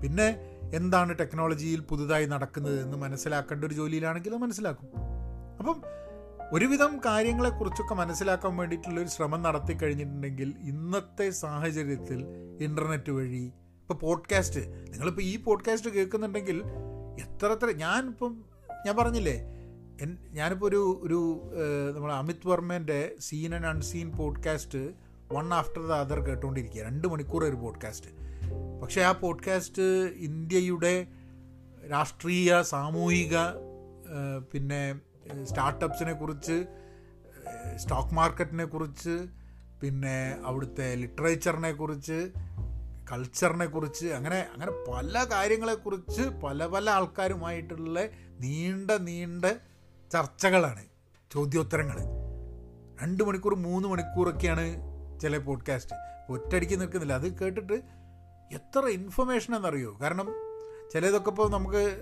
പിന്നെ 0.01 0.27
എന്താണ് 0.73 1.19
ടെക്നോളജിയിൽ 1.19 1.79
പുതുതായി 1.79 2.25
നടക്കുന്നത് 2.25 2.81
എന്ന് 2.81 2.97
മനസ്സിലാക്കേണ്ട 2.97 3.65
ഒരു 3.65 3.73
ജോലിയിലാണെങ്കിൽ 3.73 4.33
അത് 4.33 4.41
മനസ്സിലാക്കും. 4.41 4.89
അപ്പം 5.59 5.81
ഒരുവിധം 6.51 6.99
കാര്യങ്ങളെക്കുറിച്ചൊക്കെ 7.05 7.95
മനസ്സിലാക്കാൻ 7.95 8.57
വേണ്ടിയിട്ടുള്ളൊരു 8.57 9.07
ശ്രമം 9.07 9.41
നടത്തി 9.41 9.73
കഴിഞ്ഞിട്ടുണ്ടെങ്കിൽ 9.73 10.53
ഇന്നത്തെ 10.61 11.29
സാഹചര്യത്തിൽ 11.29 12.25
ഇന്റർനെറ്റ് 12.59 13.11
വഴി 13.11 13.43
ഇപ്പോൾ 13.81 13.93
പോഡ്കാസ്റ്റ് 13.93 14.59
നിങ്ങളിപ്പോൾ 14.67 15.21
ഈ 15.21 15.43
പോഡ്കാസ്റ്റ് 15.43 15.89
കേൾക്കുന്നുണ്ടെങ്കിൽ 15.89 16.63
എത്ര 17.21 17.47
എത്ര 17.47 17.71
ഞാനിപ്പം 17.71 18.43
ഞാൻ 18.85 18.95
പറഞ്ഞില്ലേ 18.95 19.37
ഞാനിപ്പോൾ 20.31 20.65
ഒരു 20.65 20.99
ഒരു 21.03 21.41
നമ്മൾ 21.95 22.13
Amit 22.13 22.47
വർമ്മേന്റെ 22.47 23.11
seen 23.19 23.55
and 23.55 23.65
unseen 23.65 24.11
podcast 24.11 25.04
one 25.31 25.53
after 25.53 25.81
the 25.81 25.91
other 25.91 26.19
കേട്ടുകൊണ്ടിരിക്കുക 26.19 26.81
രണ്ട് 26.81 27.07
മണിക്കൂർ 27.07 27.45
ഒരു 27.45 27.55
പോഡ്കാസ്റ്റ് 27.55 28.09
പക്ഷേ 28.81 29.01
ആ 29.01 29.11
പോഡ്കാസ്റ്റ് 29.11 29.81
ഇന്ത്യയുടെ 30.15 31.07
രാഷ്ട്രീയ 31.91 32.61
സാമൂഹിക 32.61 33.37
പിന്നെ 34.51 34.99
സ്റ്റാർട്ടപ്സിനെ 35.43 36.13
കുറിച്ച് 36.13 36.65
സ്റ്റോക്ക് 37.75 38.13
മാർക്കറ്റിനെ 38.13 38.65
കുറിച്ച് 38.65 39.19
പിന്നെ 39.81 40.37
അവിടുത്തെ 40.45 40.95
ലിറ്ററേച്ചറിനെ 40.95 41.71
കുറിച്ച് 41.71 42.31
കൾച്ചറിനെ 43.11 43.65
കുറിച്ച് 43.65 44.07
അങ്ങനെ 44.07 44.47
അങ്ങനെ 44.53 44.71
പല 44.91 45.25
കാര്യങ്ങളെക്കുറിച്ച് 45.31 46.21
പല 46.21 46.65
പല 46.65 46.89
ആൾക്കാരുമായിട്ടുള്ള 46.89 47.99
നീണ്ട 48.39 48.91
നീണ്ട 48.91 49.45
ചർച്ചകളാണ് 50.11 50.85
ചോദ്യോത്തരങ്ങൾ 51.31 51.97
രണ്ട് 53.03 53.23
മണിക്കൂർ 53.23 53.55
മൂന്ന് 53.55 53.87
മണിക്കൂറൊക്കെയാണ് 53.87 54.94
ചില 55.19 55.37
പോഡ്കാസ്റ്റ് 55.37 55.95
ഒറ്റയടിക്ക് 56.31 56.81
നിൽക്കുന്നില്ല. 56.81 57.13
അത് 57.13 57.39
കേട്ടിട്ട് 57.39 57.73
എത്ര 58.51 58.79
ഇൻഫർമേഷൻ 58.79 59.55
എന്നറിയോ 59.55 59.97
കാരണം 60.01 60.33
ചിലതൊക്കെ 60.93 61.29
ഇപ്പോൾ 61.29 61.51
നമുക്ക് 61.51 61.97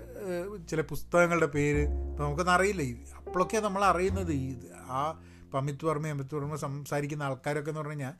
ചില 0.68 0.80
പുസ്തകങ്ങളുടെ 0.80 1.46
പേര് 1.46 1.78
ഇപ്പോൾ 1.78 2.24
നമുക്കൊന്നും 2.24 2.52
അറിയില്ല. 2.52 3.14
അപ്പോഴൊക്കെ 3.14 3.60
നമ്മൾ 3.60 3.84
അറിയുന്നത്. 3.84 4.32
ഈ 4.32 4.56
ആ 4.74 5.22
ഇപ്പം 5.44 5.58
അമിത് 5.58 5.84
വർമ്മ 5.84 6.08
അമിത് 6.08 6.34
വർമ്മ 6.34 6.56
സംസാരിക്കുന്ന 6.56 7.22
ആൾക്കാരൊക്കെ 7.22 7.70
എന്ന് 7.70 7.80
പറഞ്ഞു 7.80 7.92
കഴിഞ്ഞാൽ 7.92 8.14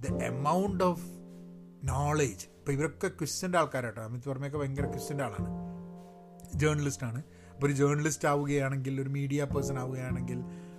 ദ 0.00 0.22
എമൗണ്ട് 0.22 0.84
ഓഫ് 0.84 1.02
നോളേജ് 1.84 2.46
ഇപ്പോൾ 2.46 2.72
ഇവരൊക്കെ 2.72 3.08
ക്വിസ്റ്റിന്റെ 3.08 3.58
ആൾക്കാരാട്ടോ. 3.58 4.02
അമിത് 4.02 4.28
വർമ്മയൊക്കെ 4.28 4.58
ഭയങ്കര 4.58 4.86
ക്വിസ്റ്റിന്റെ 4.86 5.24
ആളാണ്. 5.24 5.74
ജേർണലിസ്റ്റാണ് 6.58 7.22
അപ്പോൾ 7.54 7.66
ഒരു 7.66 7.72
ജേർണലിസ്റ്റ് 7.72 8.28
ആവുകയാണെങ്കിൽ 8.28 9.00
ഒരു 9.00 9.08
മീഡിയ 9.08 9.44
പേഴ്സൺ 9.44 9.78
ആവുകയാണെങ്കിൽ 9.78 10.38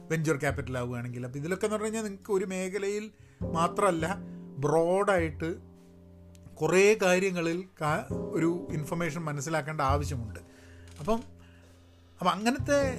വെഞ്ചർ 0.09 0.37
ക്യാപിറ്റൽ 0.37 0.77
ആവുകയാണെങ്കിൽ 0.77 1.25
അപ്പോൾ 1.25 1.39
ഇതിലൊക്കെ 1.39 1.65
എന്ന് 1.65 1.73
പറഞ്ഞു 1.73 1.85
കഴിഞ്ഞാൽ 1.85 2.03
നിങ്ങൾക്ക് 2.03 2.31
ഒരു 2.31 2.45
മേഖലയിൽ 2.45 3.11
മാത്രമല്ല 3.41 4.15
ബ്രോഡായിട്ട് 4.57 5.55
കുറേ 6.55 6.93
കാര്യങ്ങളിൽ 7.01 7.63
ഒരു 8.31 8.67
ഇൻഫർമേഷൻ 8.71 9.21
മനസ്സിലാക്കേണ്ട 9.21 9.81
ആവശ്യമുണ്ട്. 9.81 10.39
അപ്പം 10.99 11.23
അപ്പം 12.19 12.31
അങ്ങനത്തെ 12.31 12.97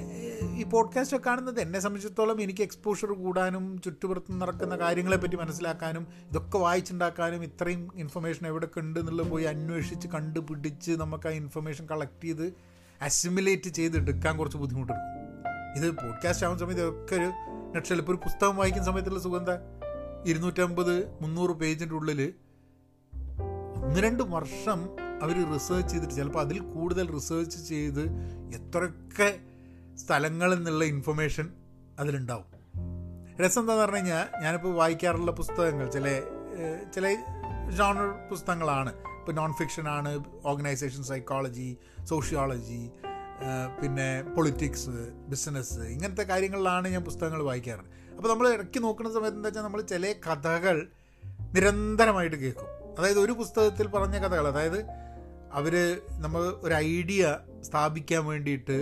ഈ 0.57 0.65
പോഡ്കാസ്റ്റ് 0.65 1.17
കാണുന്നത് 1.17 1.61
എന്നെ 1.61 1.79
സംബന്ധിച്ചിടത്തോളം 1.79 2.41
എനിക്ക് 2.41 2.63
എക്സ്പോഷർ 2.63 3.13
കൂടാനും 3.13 3.81
ചുറ്റുപുറത്ത് 3.85 4.41
നടക്കുന്ന 4.41 4.77
കാര്യങ്ങളെപ്പറ്റി 4.79 5.37
മനസ്സിലാക്കാനും 5.37 6.07
ഇതൊക്കെ 6.31 6.59
വായിച്ചുണ്ടാക്കാനും 6.59 7.45
ഇത്രയും 7.45 7.89
ഇൻഫർമേഷൻ 7.95 8.47
എവിടെയൊക്കെ 8.47 8.81
ഉണ്ട് 8.81 9.01
എന്നുള്ളത് 9.01 9.29
പോയി 9.31 9.45
അന്വേഷിച്ച് 9.45 10.09
കണ്ടുപിടിച്ച് 10.09 10.93
നമുക്ക് 10.93 11.29
ആ 11.29 11.31
ഇൻഫർമേഷൻ 11.31 11.87
കളക്ട് 11.87 12.25
ചെയ്ത് 12.25 12.53
അസിമുലേറ്റ് 13.03 13.71
ചെയ്ത് 13.71 13.97
എടുക്കാൻ 13.97 14.37
കുറച്ച് 14.37 14.59
ബുദ്ധിമുട്ടുണ്ട് 14.59 15.27
ഇത് 15.79 15.91
പോഡ്കാസ്റ്റ് 15.91 16.47
ആവുന്ന 16.47 16.61
സമയത്ത് 16.61 16.89
ഒക്കെ 16.89 17.15
ഒരു 17.15 17.33
നക്ഷൽ 17.79 17.99
ഇപ്പോൾ 17.99 18.13
ഒരു 18.13 18.21
പുസ്തകം 18.25 18.57
വായിക്കുന്ന 18.57 18.87
സമയത്തുള്ള 18.87 19.39
എന്താ? 19.39 19.76
ഇരുന്നൂറ്റമ്പത് 20.27 21.23
മുന്നൂറ് 21.23 21.51
പേജിന്റെ 21.51 21.95
ഉള്ളിൽ 21.95 22.35
ഒന്ന് 23.85 24.01
രണ്ട് 24.01 24.23
വർഷം 24.23 24.81
അവർ 25.23 25.53
റിസേർച്ച് 25.53 25.93
ചെയ്തിട്ട് 25.93 26.15
ചിലപ്പോൾ 26.15 26.41
അതിൽ 26.41 26.59
കൂടുതൽ 26.59 27.13
റിസേർച്ച് 27.13 27.69
ചെയ്ത് 27.69 28.03
എത്രയൊക്കെ 28.55 29.41
സ്ഥലങ്ങളിൽ 29.97 30.55
നിന്നുള്ള 30.55 30.85
ഇൻഫർമേഷൻ 30.85 31.53
അതിലുണ്ടാവും. 31.99 32.45
രസം 33.41 33.61
എന്താന്ന് 33.61 33.83
പറഞ്ഞു 33.83 33.97
കഴിഞ്ഞാൽ 33.97 34.43
ഞാനിപ്പോൾ 34.43 34.75
വായിക്കാറുള്ള 34.75 35.31
പുസ്തകങ്ങൾ 35.31 35.91
ചില 35.91 36.21
ചില 36.95 37.15
ജോണർ 37.79 38.29
പുസ്തകങ്ങളാണ്. 38.31 38.93
ഇപ്പോൾ 39.21 39.33
നോൺ 39.33 39.53
ഫിക്ഷൻ 39.53 39.89
ആണ് 39.89 40.25
ഓർഗനൈസേഷൻ 40.45 41.03
സൈക്കോളജി 41.03 41.77
സോഷ്യോളജി 42.05 42.91
പിന്നെ 43.83 44.23
പൊളിറ്റിക്സ് 44.23 44.91
ബിസിനസ് 45.29 45.81
ഇങ്ങനത്തെ 45.81 46.23
കാര്യങ്ങളിലാണ് 46.23 46.89
ഞാൻ 46.89 47.05
പുസ്തകങ്ങൾ 47.05 47.43
വായിക്കാറ്. 47.43 47.85
അപ്പോൾ 48.17 48.29
നമ്മൾ 48.29 48.49
ഇടയ്ക്ക് 48.49 48.83
നോക്കുന്ന 48.83 49.13
സമയത്ത് 49.13 49.37
എന്താ 49.37 49.49
വെച്ചാൽ 49.49 49.63
നമ്മൾ 49.63 49.81
ചില 49.83 50.15
കഥകൾ 50.27 50.89
നിരന്തരമായിട്ട് 51.55 52.37
കേൾക്കും. 52.37 52.69
അതായത് 52.99 53.19
ഒരു 53.19 53.33
പുസ്തകത്തിൽ 53.33 53.87
പറഞ്ഞ 53.87 54.19
കഥകൾ 54.19 54.49
അതായത് 54.49 54.87
അവർ 55.53 56.01
നമ്മൾ 56.11 56.41
ഒരു 56.41 56.75
ഐഡിയ 56.75 57.39
സ്ഥാപിക്കാൻ 57.61 58.27
വേണ്ടിയിട്ട് 58.27 58.79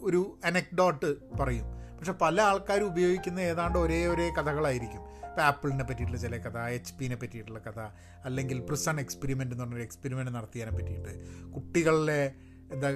ഒരു 0.00 0.38
അനക്ഡോട്ട് 0.44 1.38
പറയും. 1.40 1.66
പക്ഷെ 1.96 2.12
പല 2.12 2.40
ആൾക്കാരും 2.40 2.86
ഉപയോഗിക്കുന്ന 2.86 3.40
ഏതാണ്ട് 3.40 3.78
ഒരേ 3.78 4.06
ഒരേ 4.06 4.30
കഥകളായിരിക്കും. 4.30 5.02
ഇപ്പോൾ 5.28 5.40
ആപ്പിളിനെ 5.40 5.84
പറ്റിയിട്ടുള്ള 5.84 6.20
ചില 6.20 6.36
കഥ 6.36 6.58
എച്ച് 6.58 6.94
പിനെ 6.94 7.16
പറ്റിയിട്ടുള്ള 7.16 7.58
കഥ 7.58 7.80
അല്ലെങ്കിൽ 8.24 8.60
പ്രിസൺ 8.60 9.00
എക്സ്പെരിമെന്റ് 9.00 9.54
എന്ന് 9.54 9.64
പറഞ്ഞൊരു 9.64 9.82
എക്സ്പെരിമെന്റ് 9.82 10.34
നടത്തിയതിനെ 10.34 10.76
പറ്റിയിട്ട് 10.76 11.12
കുട്ടികളിലെ 11.50 12.34
എന്താ 12.74 12.90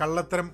കള്ളത്തരം 0.00 0.50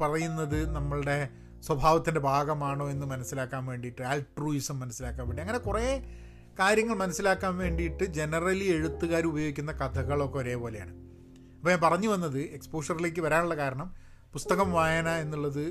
പറയുന്നത് 0.00 0.58
നമ്മളുടെ 0.74 1.28
സ്വഭാവത്തിന്റെ 1.62 2.20
ഭാഗമാണോ 2.20 2.90
എന്ന് 2.90 3.06
മനസ്സിലാക്കാൻ 3.06 3.66
വേണ്ടിയിട്ട് 3.66 4.02
ആൽട്രൂയിസം 4.02 4.80
മനസ്സിലാക്കാൻ 4.80 5.24
വേണ്ടി. 5.28 5.42
അങ്ങനെ 5.42 5.58
കുറേ 5.58 5.84
കാര്യങ്ങൾ 6.58 6.94
മനസ്സിലാക്കാൻ 6.94 7.56
വേണ്ടിയിട്ട് 7.56 8.04
ജനറലി 8.04 8.64
എഴുത്തുകാർ 8.64 9.24
ഉപയോഗിക്കുന്ന 9.26 9.72
കഥകളൊക്കെ 9.72 10.38
ഒരേപോലെയാണ്. 10.38 10.92
അപ്പോൾ 11.56 11.70
ഞാൻ 11.70 11.80
പറഞ്ഞു 11.82 12.08
വന്നത് 12.08 12.38
എക്സ്പോഷറിലേക്ക് 12.40 13.20
വരാനുള്ള 13.20 13.54
കാരണം 13.54 13.88
പുസ്തകം 14.32 14.72
വായന 14.72 15.08
എന്നുള്ളത് 15.08 15.64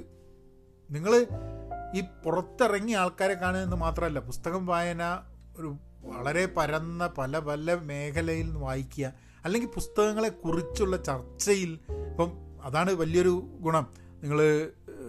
നിങ്ങൾ 0.92 1.14
ഈ 1.96 2.02
പുറത്തിറങ്ങിയ 2.26 2.98
ആൾക്കാരെ 2.98 3.34
കാണുന്നത് 3.34 3.80
മാത്രമല്ല 3.80 4.20
പുസ്തകം 4.20 4.66
വായന 4.66 5.04
ഒരു 5.58 5.70
വളരെ 6.04 6.46
പരന്ന 6.46 7.08
പല 7.08 7.40
പല 7.40 7.76
മേഖലയിൽ 7.82 8.46
നിന്ന് 8.46 8.60
വായിക്കുക 8.60 9.14
അല്ലെങ്കിൽ 9.48 9.70
പുസ്തകങ്ങളെ 9.70 10.30
കുറിച്ചുള്ള 10.30 10.98
ചർച്ചയിൽ 10.98 11.80
ഇപ്പം 12.10 12.32
അതാണ് 12.64 12.92
വലിയൊരു 12.92 13.58
ഗുണം. 13.60 13.88
നിങ്ങൾ 14.24 14.42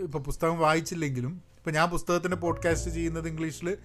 ഇപ്പോൾ 0.03 0.19
പുസ്തകം 0.19 0.59
വായിച്ചില്ലെങ്കിലും 0.59 1.43
ഇപ്പം 1.57 1.73
ഞാൻ 1.73 1.91
പുസ്തകത്തിന്റെ 1.91 2.37
പോഡ്കാസ്റ്റ് 2.37 2.91
ചെയ്യുന്നത് 2.91 3.29
ഇംഗ്ലീഷിൽ 3.29 3.77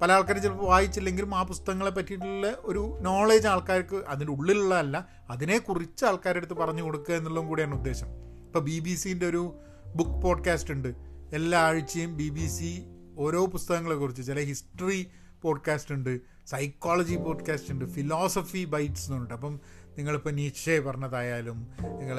പല 0.00 0.12
ആൾക്കാരും 0.12 0.42
ചിലപ്പോൾ 0.42 0.64
വായിച്ചില്ലെങ്കിലും 0.64 1.34
ആ 1.34 1.42
പുസ്തകങ്ങളെ 1.42 1.90
പറ്റിയിട്ടുള്ള 1.90 2.56
ഒരു 2.60 2.98
നോളേജ് 3.00 3.48
ആൾക്കാർക്ക് 3.48 3.96
അതിന്റെ 3.96 4.32
ഉള്ളിലുള്ളതല്ല 4.32 5.08
അതിനെക്കുറിച്ച് 5.30 6.04
ആൾക്കാരുടെ 6.04 6.44
അടുത്ത് 6.44 6.60
പറഞ്ഞു 6.60 6.82
കൊടുക്കുക 6.82 7.14
എന്നുള്ളതും 7.14 7.48
കൂടിയാണ് 7.48 7.74
ഉദ്ദേശം. 7.74 8.06
ഇപ്പോൾ 8.46 8.58
ബി 8.58 8.78
ബി 8.78 8.94
സിന്റെ 8.94 9.26
ഒരു 9.26 9.58
ബുക്ക് 9.96 10.22
പോഡ്കാസ്റ്റ് 10.22 10.72
ഉണ്ട്. 10.72 10.94
എല്ലാ 11.32 11.58
ആഴ്ചയും 11.58 12.16
ബി 12.16 12.28
ബി 12.28 12.46
സി 12.46 12.84
ഓരോ 13.18 13.46
പുസ്തകങ്ങളെക്കുറിച്ച് 13.46 14.26
ചില 14.26 14.40
ഹിസ്റ്ററി 14.40 15.10
പോഡ്കാസ്റ്റ് 15.42 15.94
ഉണ്ട് 15.94 16.20
സൈക്കോളജി 16.46 17.16
പോഡ്കാസ്റ്റ് 17.16 17.72
ഉണ്ട് 17.72 17.84
ഫിലോസഫി 17.84 18.64
ബൈറ്റ്സ് 18.64 19.10
എന്നുണ്ട് 19.10 19.34
അപ്പം 19.34 19.60
നിങ്ങളിപ്പോൾ 19.96 20.30
നീച്ചെ 20.30 20.80
പറഞ്ഞതായാലും 20.80 21.68
നിങ്ങൾ 21.82 22.18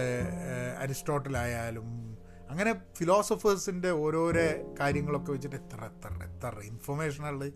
അരിസ്റ്റോട്ടലായാലും 0.77 2.17
അങ്ങനെ 2.49 2.73
ഫിലോസഫേഴ്സിന്റെ 2.97 3.89
ഓരോരോ 3.91 4.45
കാര്യങ്ങളൊക്കെ 4.79 5.31
വെച്ചിട്ട് 5.31 5.55
എത്ര 5.55 5.79
എത്ര 5.85 6.11
എത്ര 6.23 6.59
ഇൻഫർമേഷനുള്ളത് 6.59 7.53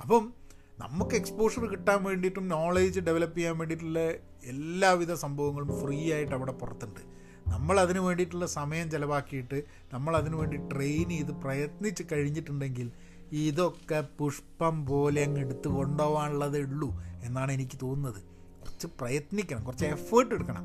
അപ്പം 0.00 0.34
നമുക്ക് 0.78 1.14
എക്സ്പോഷർ 1.14 1.64
കിട്ടാൻ 1.70 2.04
വേണ്ടിയിട്ടും 2.04 2.48
നോളേജ് 2.48 3.00
ഡെവലപ്പ് 3.00 3.36
ചെയ്യാൻ 3.36 3.58
വേണ്ടിയിട്ടുള്ള 3.58 4.00
എല്ലാവിധ 4.42 5.12
സംഭവങ്ങളും 5.12 5.80
ഫ്രീ 5.80 6.12
ആയിട്ട് 6.12 6.34
അവിടെ 6.34 6.52
പുറത്തുണ്ട്. 6.52 7.00
നമ്മൾ 7.46 7.80
അതിന് 7.80 7.98
വേണ്ടിയിട്ടുള്ള 7.98 8.46
സമയം 8.46 8.90
ചിലവാക്കിയിട്ട് 8.90 9.62
നമ്മൾ 9.92 10.16
അതിനു 10.16 10.36
വേണ്ടി 10.36 10.56
ട്രെയിൻ 10.56 11.08
ചെയ്ത് 11.08 11.32
പ്രയത്നിച്ച് 11.32 12.02
കഴിഞ്ഞിട്ടുണ്ടെങ്കിൽ 12.12 12.90
ഇതൊക്കെ 13.32 14.00
പുഷ്പം 14.18 14.86
പോലെ 14.86 15.24
അങ്ങ് 15.24 15.40
എടുത്ത് 15.40 15.68
കൊണ്ടുപോകാനുള്ളതേ 15.68 16.58
ഉള്ളൂ 16.58 17.02
എന്നാണ് 17.22 17.52
എനിക്ക് 17.52 17.78
തോന്നുന്നത്. 17.82 18.33
കുറച്ച് 18.64 18.86
പ്രയത്നിക്കണം 19.00 19.64
കുറച്ച് 19.64 19.84
എഫേർട്ട് 19.84 20.34
എടുക്കണം. 20.34 20.64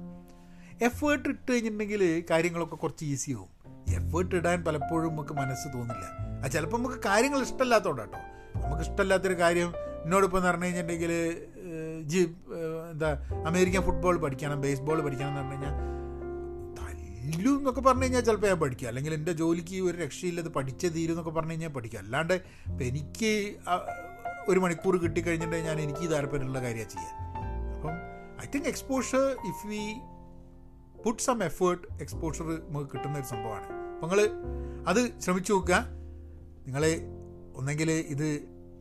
എഫേർട്ട് 0.82 1.30
ഇട്ട് 1.30 1.52
കഴിഞ്ഞിട്ടുണ്ടെങ്കിൽ 1.52 2.24
കാര്യങ്ങളൊക്കെ 2.30 2.76
കുറച്ച് 2.76 3.06
ഈസി 3.06 3.32
ആവും. 3.32 3.50
എഫേർട്ട് 3.96 4.36
ഇടാൻ 4.36 4.64
പലപ്പോഴും 4.64 5.12
നമുക്ക് 5.12 5.34
മനസ്സ് 5.34 5.68
തോന്നില്ല. 5.78 6.06
അത് 6.44 6.52
ചിലപ്പോൾ 6.52 6.78
നമുക്ക് 6.78 7.00
കാര്യങ്ങൾ 7.06 7.42
ഇഷ്ടമല്ലാത്തതുകൊണ്ട് 7.42 8.02
കേട്ടോ. 8.02 8.20
നമുക്ക് 8.60 8.82
ഇഷ്ടമല്ലാത്തൊരു 8.82 9.34
കാര്യം 9.34 9.74
എന്നോടിപ്പോൾ 10.04 10.38
എന്ന് 10.38 10.50
പറഞ്ഞു 10.50 10.66
കഴിഞ്ഞിട്ടുണ്ടെങ്കിൽ 10.66 11.12
ജി 12.04 12.36
എന്താ 12.92 13.10
അമേരിക്കൻ 13.48 13.82
ഫുട്ബോൾ 13.82 14.18
പഠിക്കണം 14.18 14.62
ബേസ്ബോൾ 14.62 15.02
പഠിക്കണം 15.02 15.28
എന്ന് 15.28 15.42
പറഞ്ഞു 15.42 15.54
കഴിഞ്ഞാൽ 15.54 15.76
തല്ലു 16.80 17.50
എന്നൊക്കെ 17.50 17.82
പറഞ്ഞു 17.82 18.04
കഴിഞ്ഞാൽ 18.04 18.22
ചിലപ്പോൾ 18.22 18.48
ഞാൻ 18.48 18.60
പഠിക്കുക 18.60 18.88
അല്ലെങ്കിൽ 18.88 19.14
എന്റെ 19.14 19.32
ജോലിക്ക് 19.32 19.82
ഒരു 19.82 19.98
രക്ഷയില്ല 19.98 20.42
അത് 20.42 20.50
പഠിച്ചേ 20.50 20.90
തീരും 20.90 21.12
എന്നൊക്കെ 21.12 21.32
പറഞ്ഞു 21.32 21.52
കഴിഞ്ഞാൽ 21.52 21.70
പഠിക്കുക 21.70 22.00
അല്ലാണ്ട് 22.00 22.34
ഇപ്പം 22.34 22.84
എനിക്ക് 22.84 23.56
ഒരു 24.48 24.60
മണിക്കൂർ 24.60 24.98
കിട്ടിക്കഴിഞ്ഞിട്ടുണ്ടെങ്കിൽ 24.98 25.70
ഞാൻ 25.70 25.82
എനിക്ക് 25.82 26.12
താല്പര്യമുള്ള 26.12 26.62
കാര്യമാണ് 26.62 26.90
അപ്പം 26.96 27.29
I 28.44 28.46
think 28.56 28.68
exposure 28.68 29.38
if 29.48 29.68
we 29.68 29.96
put 31.06 31.22
some 31.22 31.44
effort 31.44 31.88
exposure 32.02 32.44
നമുക്ക് 32.44 32.90
കിട്ടുന്ന 32.90 33.18
ഒരു 33.18 33.26
സംഭവമാണ്. 33.26 33.68
അപ്പം 33.94 34.10
നിങ്ങൾ 34.10 34.30
അത് 34.88 35.20
ശ്രമിച്ചു 35.20 35.54
നോക്കുക. 35.54 35.76
നിങ്ങൾ 36.66 36.84
ഒന്നെങ്കിൽ 37.56 37.92
ഇത് 37.92 38.28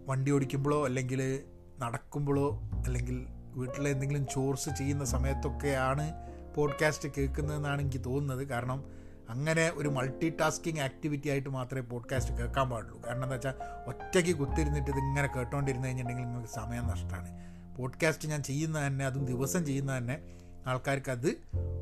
വണ്ടി 0.06 0.30
ഓടിക്കുമ്പോഴോ 0.30 0.84
അല്ലെങ്കിൽ 0.84 1.42
നടക്കുമ്പോഴോ 1.78 2.60
അല്ലെങ്കിൽ 2.86 3.26
വീട്ടിലെ 3.54 3.90
എന്തെങ്കിലും 3.90 4.26
ചോർസ് 4.26 4.70
ചെയ്യുന്ന 4.70 5.04
സമയത്തൊക്കെയാണ് 5.04 6.12
പോഡ്കാസ്റ്റ് 6.54 7.08
കേൾക്കുന്നതെന്നാണ് 7.18 7.80
എനിക്ക് 7.80 8.04
തോന്നുന്നത്. 8.04 8.48
കാരണം 8.48 8.84
അങ്ങനെ 9.28 9.72
ഒരു 9.74 9.88
മൾട്ടി 9.88 10.28
ടാസ്കിങ് 10.28 10.78
ആക്ടിവിറ്റി 10.78 11.28
ആയിട്ട് 11.28 11.48
മാത്രമേ 11.48 11.80
പോഡ്കാസ്റ്റ് 11.80 12.34
കേൾക്കാൻ 12.34 12.70
പാടുള്ളൂ. 12.70 13.02
കാരണം 13.06 13.22
എന്താ 13.22 13.34
വെച്ചാൽ 13.34 13.54
ഒറ്റയ്ക്ക് 13.86 14.36
കുത്തിരുന്നിട്ട് 14.36 14.90
ഇതിങ്ങനെ 14.90 15.28
കേട്ടോണ്ടിരുന്ന് 15.36 15.86
കഴിഞ്ഞിട്ടുണ്ടെങ്കിൽ 15.86 16.30
നിങ്ങൾക്ക് 16.30 16.54
സമയം 16.54 16.86
നഷ്ടമാണ് 16.86 17.48
പോഡ്കാസ്റ്റ് 17.78 18.28
ഞാൻ 18.28 18.42
ചെയ്യുന്ന 18.42 18.86
തന്നെ 18.86 19.06
അതും 19.06 19.24
ദിവസം 19.24 19.66
ചെയ്യുന്ന 19.66 19.98
തന്നെ 19.98 20.22
ആൾക്കാർക്ക് 20.66 21.10
അത് 21.10 21.36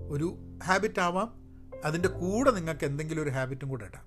ഒരു 0.09 0.38
ഹാബിറ്റ് 0.64 1.00
ആവാം. 1.00 1.35
അതിന്റെ 1.85 2.09
കൂടെ 2.09 2.50
നിങ്ങൾക്ക് 2.50 2.85
എന്തെങ്കിലും 2.85 3.22
ഒരു 3.22 3.30
ഹാബിറ്റും 3.30 3.68
കൂടെ 3.68 3.85
ഇടാം. 3.85 4.04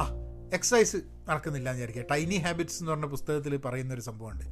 ആ 0.00 0.10
എക്സസൈസ് 0.54 0.96
നടക്കുന്നില്ല 1.28 1.70
എന്ന് 1.70 1.82
വിചാരിക്കുക. 1.82 2.04
ടൈനി 2.10 2.34
ഹാബിറ്റ്സ് 2.34 2.82
എന്ന് 2.82 2.90
പറഞ്ഞ 2.90 3.04
പുസ്തകത്തിൽ 3.04 3.56
പറയുന്ന 3.56 3.94
ഒരു 3.94 4.00
സംഭവമുണ്ട്. 4.00 4.44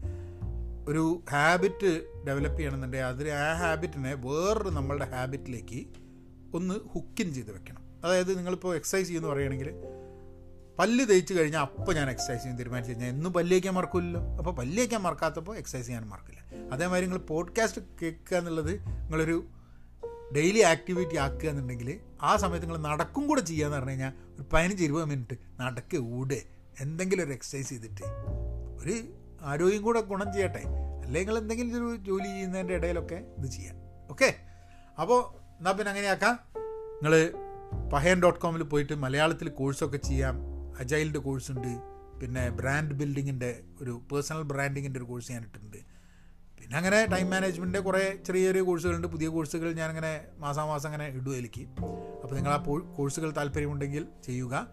ഒരു 0.90 1.22
ഹാബിറ്റ് 1.31 2.07
ഡെവലപ്പ് 2.27 2.59
ചെയ്യണമെന്നുണ്ടെങ്കിൽ 2.59 3.07
അതിൽ 3.07 3.29
ആ 3.29 3.55
ഹാബിറ്റിനെ 3.55 4.14
വേറൊരു 4.14 4.68
നമ്മളുടെ 4.68 5.05
ഹാബിറ്റിലേക്ക് 5.05 5.87
ഒന്ന് 6.55 6.75
ഹുക്കിൻ 6.94 7.35
ചെയ്ത് 7.35 7.53
വെക്കണം. 7.53 7.83
അതായത് 8.05 8.38
നിങ്ങളിപ്പോൾ 8.38 8.77
എക്സസൈസ് 8.77 9.09
ചെയ്യുമെന്ന് 9.09 9.33
പറയുകയാണെങ്കിൽ 9.33 9.70
പല്ല് 10.79 11.09
തേച്ച് 11.09 11.35
കഴിഞ്ഞാൽ 11.35 11.61
അപ്പോൾ 11.61 11.97
ഞാൻ 11.97 12.11
എക്സസൈസ് 12.11 12.43
ചെയ്യാൻ 12.43 12.59
തീരുമാനിച്ചു 12.59 12.93
കഴിഞ്ഞാൽ 12.93 13.09
എന്നും 13.09 13.33
പല്ല് 13.33 13.55
തേക്കാൻ 13.55 13.75
മറക്കില്ലല്ലോ 13.75 14.37
അപ്പോൾ 14.37 14.55
പല്ല് 14.55 14.79
തേക്കാൻ 14.79 15.03
മറക്കാത്തപ്പോൾ 15.03 15.57
എക്സസൈസ് 15.57 15.87
ചെയ്യാൻ 15.87 16.09
മറക്കില്ല. 16.09 16.71
അതേമാതിരി 16.73 17.07
നിങ്ങൾ 17.07 17.19
പോഡ്കാസ്റ്റ് 17.19 17.83
കേൾക്കുക 18.03 18.37
എന്നുള്ളത് 18.37 18.71
നിങ്ങളൊരു 18.81 19.47
ഡെയിലി 20.37 20.59
ആക്ടിവിറ്റി 20.59 21.17
ആക്കുക 21.17 21.49
എന്നുണ്ടെങ്കിൽ 21.49 22.01
ആ 22.23 22.37
സമയത്ത് 22.37 22.67
നിങ്ങൾ 22.67 22.89
നടക്കും 22.89 23.27
കൂടെ 23.27 23.41
ചെയ്യാന്ന് 23.41 23.77
പറഞ്ഞു 23.77 23.91
കഴിഞ്ഞാൽ 23.91 24.12
ഒരു 24.35 24.45
പതിനഞ്ച് 24.53 24.85
ഇരുപത് 24.85 25.05
മിനിറ്റ് 25.05 25.37
നടക്ക് 25.61 25.97
ഊടെ 25.97 26.43
എന്തെങ്കിലും 26.81 27.25
ഒരു 27.25 27.33
എക്സസൈസ് 27.33 27.69
ചെയ്തിട്ട് 27.69 28.03
ഒരു 28.81 29.15
ആരോഗ്യം 29.43 29.83
കൂടെ 29.83 30.01
ഗുണം 30.01 30.33
ചെയ്യട്ടെ. 30.33 30.62
അല്ലെങ്കിൽ 31.05 31.39
എന്തെങ്കിലും 31.39 31.91
ഒരു 31.91 31.97
ജോലി 31.97 32.25
ചെയ്യുന്നതിന്റെ 32.25 32.75
ഇടയിലൊക്കെ 32.75 33.15
ഇത് 33.15 33.47
ചെയ്യാം. 33.47 33.77
ഓക്കെ 34.11 34.35
അപ്പോൾ 35.01 35.39
എന്നാൽ 35.59 35.73
പിന്നെ 35.73 35.91
അങ്ങനെയാക്കാം. 35.91 36.39
നിങ്ങൾ 37.03 37.33
പഹയൻ 37.93 38.23
ഡോട്ട് 38.23 38.41
കോമിൽ 38.41 38.62
പോയിട്ട് 38.62 38.93
മലയാളത്തിൽ 38.93 39.49
കോഴ്സൊക്കെ 39.49 39.97
ചെയ്യാം. 39.97 40.56
അജൈലിന്റെ 40.79 41.19
കോഴ്സുണ്ട് 41.19 41.71
പിന്നെ 42.21 42.49
ബ്രാൻഡ് 42.51 42.95
ബിൽഡിങ്ങിന്റെ 42.95 43.62
ഒരു 43.81 44.03
പേഴ്സണൽ 44.12 44.43
ബ്രാൻഡിങ്ങിന്റെ 44.43 44.99
ഒരു 44.99 45.07
കോഴ്സ് 45.07 45.33
ഞാൻ 45.33 45.43
ഇട്ടിട്ടുണ്ട്. 45.43 45.77
പിന്നെ 46.59 46.77
അങ്ങനെ 46.77 47.07
ടൈം 47.07 47.31
മാനേജ്മെന്റിന്റെ 47.31 47.81
കുറേ 47.81 48.19
ചെറിയ 48.27 48.45
ചെറിയ 48.47 48.62
കോഴ്സുകളുണ്ട് 48.62 49.09
പുതിയ 49.09 49.29
കോഴ്സുകൾ 49.29 49.73
ഞാനിങ്ങനെ 49.73 50.21
മാസാമാസം 50.39 50.87
അങ്ങനെ 50.87 51.07
ഇടും 51.09 51.37
എനിക്ക് 51.37 51.65
അപ്പോൾ 52.23 52.35
നിങ്ങൾ 52.35 52.53
ആ 52.53 52.59
കോഴ്സുകൾ 52.97 53.31
താല്പര്യമുണ്ടെങ്കിൽ 53.31 54.07
ചെയ്യുക. 54.25 54.69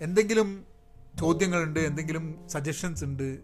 എന്തെങ്കിലും 0.00 0.66
ചോദ്യങ്ങളുണ്ട് 1.20 1.80
എന്തെങ്കിലും 1.80 2.48
സജഷൻസ് 2.48 3.04
ഉണ്ട് 3.04 3.38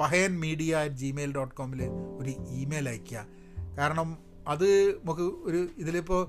Pahayan 0.00 0.40
media 0.40 0.74
at 0.76 0.94
Gmail 0.94 1.34
dot 1.34 1.54
കോമിൽ 1.54 1.82
ഒരു 2.18 2.30
ഇമെയിൽ 2.30 2.88
അയയ്ക്കുക. 2.88 3.26
കാരണം 3.78 4.25
അത് 4.46 4.90
നമുക്ക് 4.90 5.22
ഒരു 5.22 5.68
ഇതിലിപ്പോൾ 5.76 6.22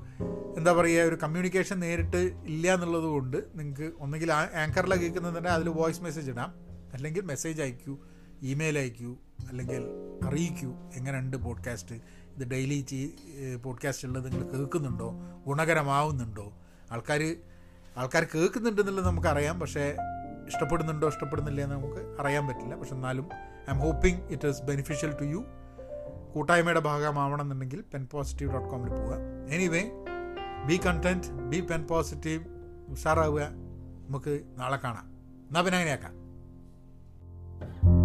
എന്താ 0.57 0.73
പറയുക 0.73 1.03
ഒരു 1.03 1.15
കമ്മ്യൂണിക്കേഷൻ 1.15 1.79
നേരിട്ട് 1.79 2.17
ഇല്ല 2.45 2.73
എന്നുള്ളത് 2.73 3.03
കൊണ്ട് 3.03 3.37
നിങ്ങൾക്ക് 3.55 3.93
ഒന്നെങ്കിൽ 3.99 4.33
ആങ്കറിലാണ് 4.33 5.01
കേൾക്കുന്നുണ്ടെങ്കിൽ 5.01 5.49
അതിൽ 5.49 5.69
വോയിസ് 5.69 6.01
മെസ്സേജ് 6.01 6.31
ഇടാം. 6.31 6.53
അല്ലെങ്കിൽ 6.93 7.21
മെസ്സേജ് 7.21 7.61
അയക്കൂ 7.61 7.97
ഇമെയിൽ 8.41 8.77
അയക്കൂ 8.77 9.17
അല്ലെങ്കിൽ 9.49 9.83
അറിയിക്കൂ 10.27 10.73
എങ്ങനെയുണ്ട് 10.95 11.37
പോഡ്കാസ്റ്റ് 11.37 11.95
ഇത് 11.95 12.47
ഡെയിലി 12.47 13.15
പോഡ്കാസ്റ്റ് 13.63 14.07
ഉള്ളത് 14.07 14.31
നിങ്ങൾ 14.31 14.47
കേൾക്കുന്നുണ്ടോ? 14.47 15.13
ഗുണകരമാവുന്നുണ്ടോ? 15.47 16.53
ആൾക്കാർ 16.91 17.35
ആൾക്കാർ 17.97 18.27
കേൾക്കുന്നുണ്ടെന്നുള്ളത് 18.35 19.05
നമുക്കറിയാം. 19.05 19.59
പക്ഷേ 19.59 19.95
ഇഷ്ടപ്പെടുന്നുണ്ടോ 20.47 21.07
ഇഷ്ടപ്പെടുന്നില്ല 21.07 21.61
എന്ന് 21.61 21.75
നമുക്ക് 21.75 22.21
അറിയാൻ 22.21 22.47
പറ്റില്ല. 22.47 22.75
പക്ഷെ 22.75 22.93
എന്നാലും 22.93 23.29
I'm 23.73 23.79
hoping 23.79 24.21
it 24.31 24.47
is 24.47 24.61
beneficial 24.61 25.11
to 25.11 25.23
you 25.23 25.45
കൂട്ടായ്മയുടെ 26.33 26.79
ഭാഗമാവണമെന്നുണ്ടെങ്കിൽ 26.79 27.83
പെൻ 27.93 28.07
പോസിറ്റീവ് 28.11 28.53
ഡോട്ട് 28.53 28.69
കോമിൽ 28.69 28.89
പോവുക. 28.89 29.15
Anyway 29.49 29.83
be 30.65 30.79
content 30.85 31.31
be 31.31 31.59
pen 31.61 31.87
positive 31.87 32.45
ഉഷാറാവുക. 32.89 33.41
നമുക്ക് 34.07 34.41
നാളെ 34.57 34.77
കാണാം. 34.77 35.05
എന്നാൽ 35.47 35.61
പിന്നെ 35.61 35.77
അങ്ങനെയാക്കാം. 35.77 36.27
Thank 37.59 37.91
you. 37.91 37.96